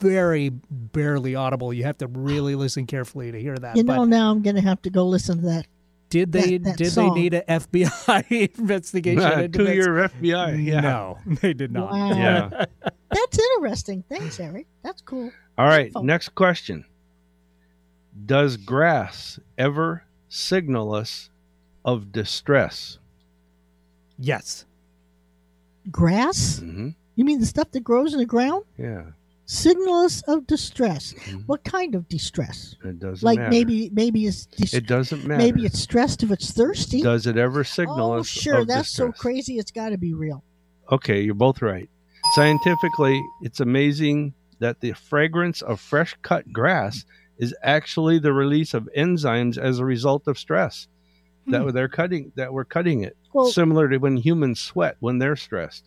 [0.00, 1.72] very barely audible.
[1.72, 3.76] You have to really listen carefully to hear that.
[3.76, 5.66] You but know, now I'm going to have to go listen to that.
[6.10, 7.14] did they that- that did song.
[7.14, 9.22] they need an FBI investigation?
[9.22, 9.66] uh, into this?
[9.68, 10.64] two-year FBI.
[10.64, 10.80] Yeah.
[10.80, 11.90] No, they did not.
[11.92, 12.08] Wow.
[12.10, 12.64] Yeah.
[13.10, 14.04] That's interesting.
[14.08, 14.66] Thanks, Eric.
[14.82, 15.30] That's cool.
[15.58, 15.92] All right.
[16.02, 16.84] Next question.
[18.24, 21.30] Does grass ever signal us
[21.84, 22.98] of distress?
[24.18, 24.64] Yes.
[25.90, 26.58] Grass?
[26.58, 28.64] hmm You mean the stuff that grows in the ground?
[28.78, 29.04] Yeah.
[29.48, 31.14] Signal us of distress.
[31.14, 31.44] Mhm.
[31.46, 32.74] What kind of distress?
[32.84, 33.18] It doesn't matter.
[33.22, 33.50] Like matter.
[33.50, 35.38] maybe maybe it's dis- it doesn't matter.
[35.38, 37.00] maybe it's stressed if it's thirsty.
[37.00, 38.26] Does it ever signal oh, us?
[38.26, 38.64] sure.
[38.64, 39.58] That's so crazy.
[39.58, 40.42] It's got to be real.
[40.90, 41.88] Okay, you're both right.
[42.34, 47.04] Scientifically, it's amazing that the fragrance of fresh cut grass
[47.38, 50.88] is actually the release of enzymes as a result of stress.
[51.48, 53.16] That they're cutting that we're cutting it.
[53.32, 53.38] Hmm.
[53.38, 55.84] Well- Similar to when humans sweat when they're stressed.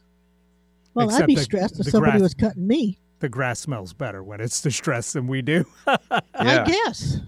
[0.93, 2.99] Well, Except I'd be the- stressed if the somebody grass- was cutting me.
[3.19, 5.65] The grass smells better when it's distressed than we do.
[5.87, 5.99] Yeah.
[6.33, 7.19] I guess.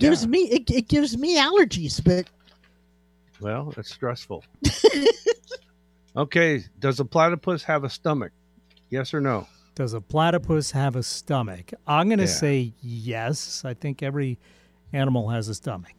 [0.00, 0.28] Gives Yeah.
[0.30, 2.26] me it, it gives me allergies, but
[3.40, 4.44] Well, it's stressful.
[6.16, 8.32] okay, does a platypus have a stomach?
[8.90, 9.46] Yes or no?
[9.74, 11.72] Does a platypus have a stomach?
[11.86, 12.30] I'm going to Yeah.
[12.30, 13.64] say yes.
[13.64, 14.38] I think every
[14.92, 15.92] animal has a stomach.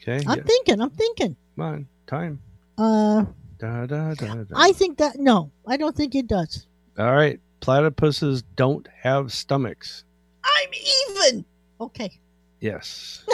[0.00, 0.24] Okay.
[0.26, 0.44] I'm yeah.
[0.44, 1.36] thinking, I'm thinking.
[1.56, 2.40] Come on, time.
[2.78, 3.24] Uh,
[3.58, 4.44] Da, da, da, da.
[4.56, 6.66] I think that no, I don't think it does.
[6.98, 7.38] All right.
[7.60, 10.02] Platypuses don't have stomachs.
[10.42, 10.68] I'm
[11.28, 11.44] even.
[11.80, 12.18] Okay.
[12.60, 13.24] Yes.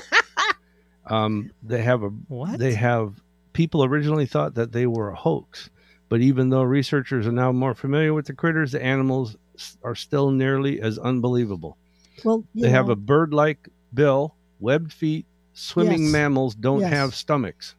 [1.07, 2.59] um, they have a What?
[2.59, 3.15] they have
[3.55, 5.71] people originally thought that they were a hoax,
[6.11, 9.37] but even though researchers are now more familiar with the critters, the animals s-
[9.83, 11.77] are still nearly as unbelievable.
[12.25, 15.27] Well, you They have a bird-like bill, webbed feet.
[15.55, 16.13] Swimming Yes.
[16.13, 16.93] mammals don't Yes.
[16.93, 17.75] have stomachs.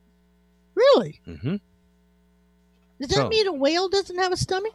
[0.75, 1.19] really.
[1.27, 1.55] Mm-hmm.
[3.01, 4.73] Does that So- mean a whale doesn't have a stomach?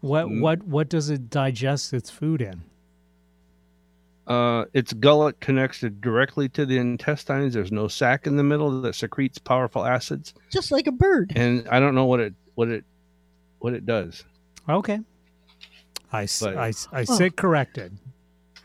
[0.00, 0.40] What Mm.
[0.40, 2.62] what what does it digest its food in?
[4.26, 7.54] Uh, its gullet connects it directly to the intestines.
[7.54, 11.32] There's no sac in the middle that secretes powerful acids, Just like a bird.
[11.34, 12.84] and I don't know what it what it
[13.58, 14.24] what it does.
[14.68, 15.00] Okay.
[16.12, 17.04] I, s- But- I Oh.
[17.04, 17.96] sit corrected.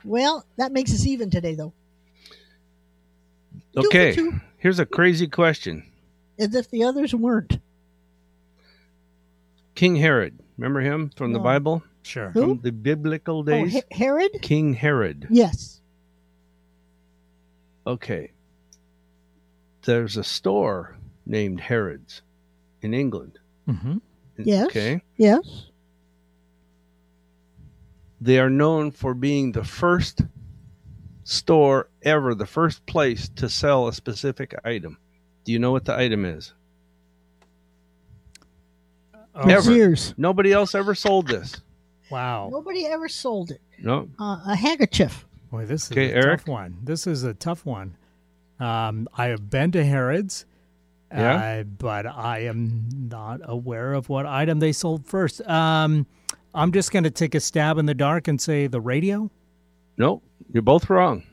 [0.04, 1.74] Well, that makes us even today, though.
[3.76, 4.18] Okay,
[4.58, 5.84] here's a crazy question.
[6.40, 7.60] as if the others weren't.
[9.76, 12.30] King Herod, remember him from the Bible, Sure.
[12.32, 12.42] Who?
[12.42, 13.82] from the biblical Oh, days?
[13.92, 14.32] Herod.
[14.42, 15.28] King Herod.
[15.30, 15.82] Yes.
[17.86, 18.32] Okay.
[19.84, 22.22] There's a store named Harrods
[22.82, 23.40] in England.
[23.66, 23.98] hmm
[24.38, 24.68] Yes.
[24.68, 25.02] Okay.
[25.18, 25.68] Yes.
[28.20, 30.22] They are known for being the first
[31.24, 34.98] store ever, the first place to sell a specific item.
[35.44, 36.54] Do you know what the item is?
[39.36, 39.62] Oh, Ever.
[39.62, 40.14] Sears.
[40.18, 41.62] Nobody else ever sold this.
[42.10, 42.50] Wow.
[42.52, 43.62] Nobody ever sold it.
[43.80, 44.10] No.
[44.20, 45.26] Uh, a handkerchief.
[45.52, 46.40] Boy, this is Okay, a Eric?
[46.40, 46.78] tough one.
[46.84, 47.96] This is a tough one.
[48.60, 50.46] Um, I have been to Harrods,
[51.12, 51.60] Yeah?
[51.60, 55.48] uh, but I am not aware of what item they sold first.
[55.48, 56.08] Um,
[56.58, 59.30] I'm just going to take a stab in the dark and say the radio.
[59.98, 60.22] No.
[60.52, 61.24] You're both wrong.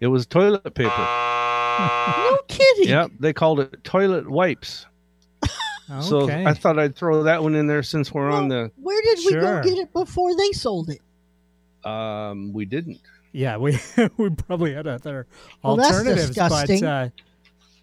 [0.00, 0.90] It was toilet paper.
[0.96, 2.88] No kidding.
[2.88, 3.12] Yep.
[3.20, 4.86] They called it toilet wipes.
[5.44, 6.00] okay.
[6.00, 8.70] So I thought I'd throw that one in there since we're on the.
[8.76, 9.40] Where did we Sure.
[9.40, 11.88] go get it before they sold it?
[11.88, 12.98] Um, we didn't.
[13.32, 13.78] yeah, we
[14.16, 15.26] we probably had other
[15.62, 16.80] Well, that's alternatives, disgusting.
[16.80, 17.08] but uh,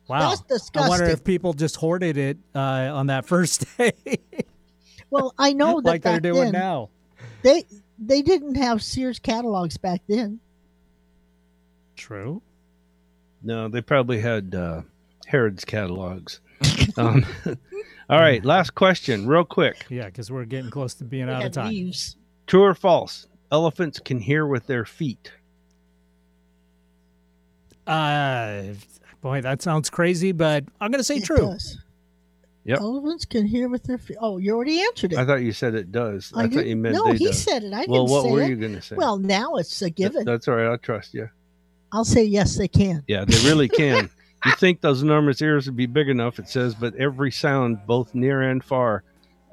[0.08, 3.94] wow, That's I wonder if people just hoarded it uh, on that first day,
[5.10, 6.90] Well, I know that like they're back doing then, now.
[7.44, 7.66] They
[7.98, 10.40] they didn't have Sears catalogs back then.
[11.96, 12.42] True.
[13.42, 14.82] No, they probably had uh,
[15.26, 16.40] Harrods catalogs.
[16.98, 17.26] um,
[18.10, 19.86] all right, last question, real quick.
[19.90, 21.70] Yeah, because we're getting close to being They out of time.
[21.70, 22.18] leaves.
[22.48, 23.28] True or false?
[23.52, 25.32] Elephants can hear with their feet.
[27.88, 28.64] Uh,
[29.22, 31.38] boy, that sounds crazy, but I'm going to say It true.
[31.38, 31.78] does.
[32.66, 32.80] Yep.
[32.80, 34.18] Elephants can hear with their feet.
[34.20, 35.20] Oh, you already answered it.
[35.20, 36.32] I thought you said it does.
[36.36, 37.42] I, I thought you meant no, he does.
[37.42, 37.74] said it.
[37.74, 38.50] I well, didn't what say were it.
[38.50, 38.96] you going to say?
[38.96, 40.26] Well, now it's a given.
[40.26, 40.68] that's all right.
[40.68, 41.30] I'll trust you.
[41.92, 43.04] I'll say yes, they can.
[43.08, 44.10] Yeah, they really can.
[44.46, 46.38] you think those enormous ears would be big enough?
[46.38, 49.04] It says, but every sound, both near and far.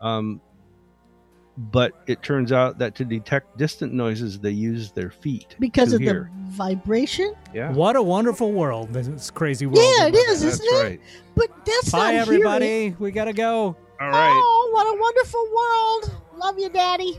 [0.00, 0.40] Um,
[1.58, 6.00] but it turns out that to detect distant noises, they use their feet Because of
[6.00, 6.30] hear.
[6.46, 7.34] the vibration.
[7.54, 7.72] Yeah.
[7.72, 8.92] What a wonderful world.
[8.92, 9.78] This crazy world.
[9.78, 10.48] Yeah, it is it is, in.
[10.48, 10.84] isn't That's it?
[10.84, 11.00] right.
[11.34, 12.66] But that's Bye, not everybody.
[12.66, 12.96] hearing.
[12.98, 13.76] We got to go.
[14.00, 14.30] All right.
[14.32, 16.22] Oh, what a wonderful world.
[16.38, 17.18] Love you, Daddy.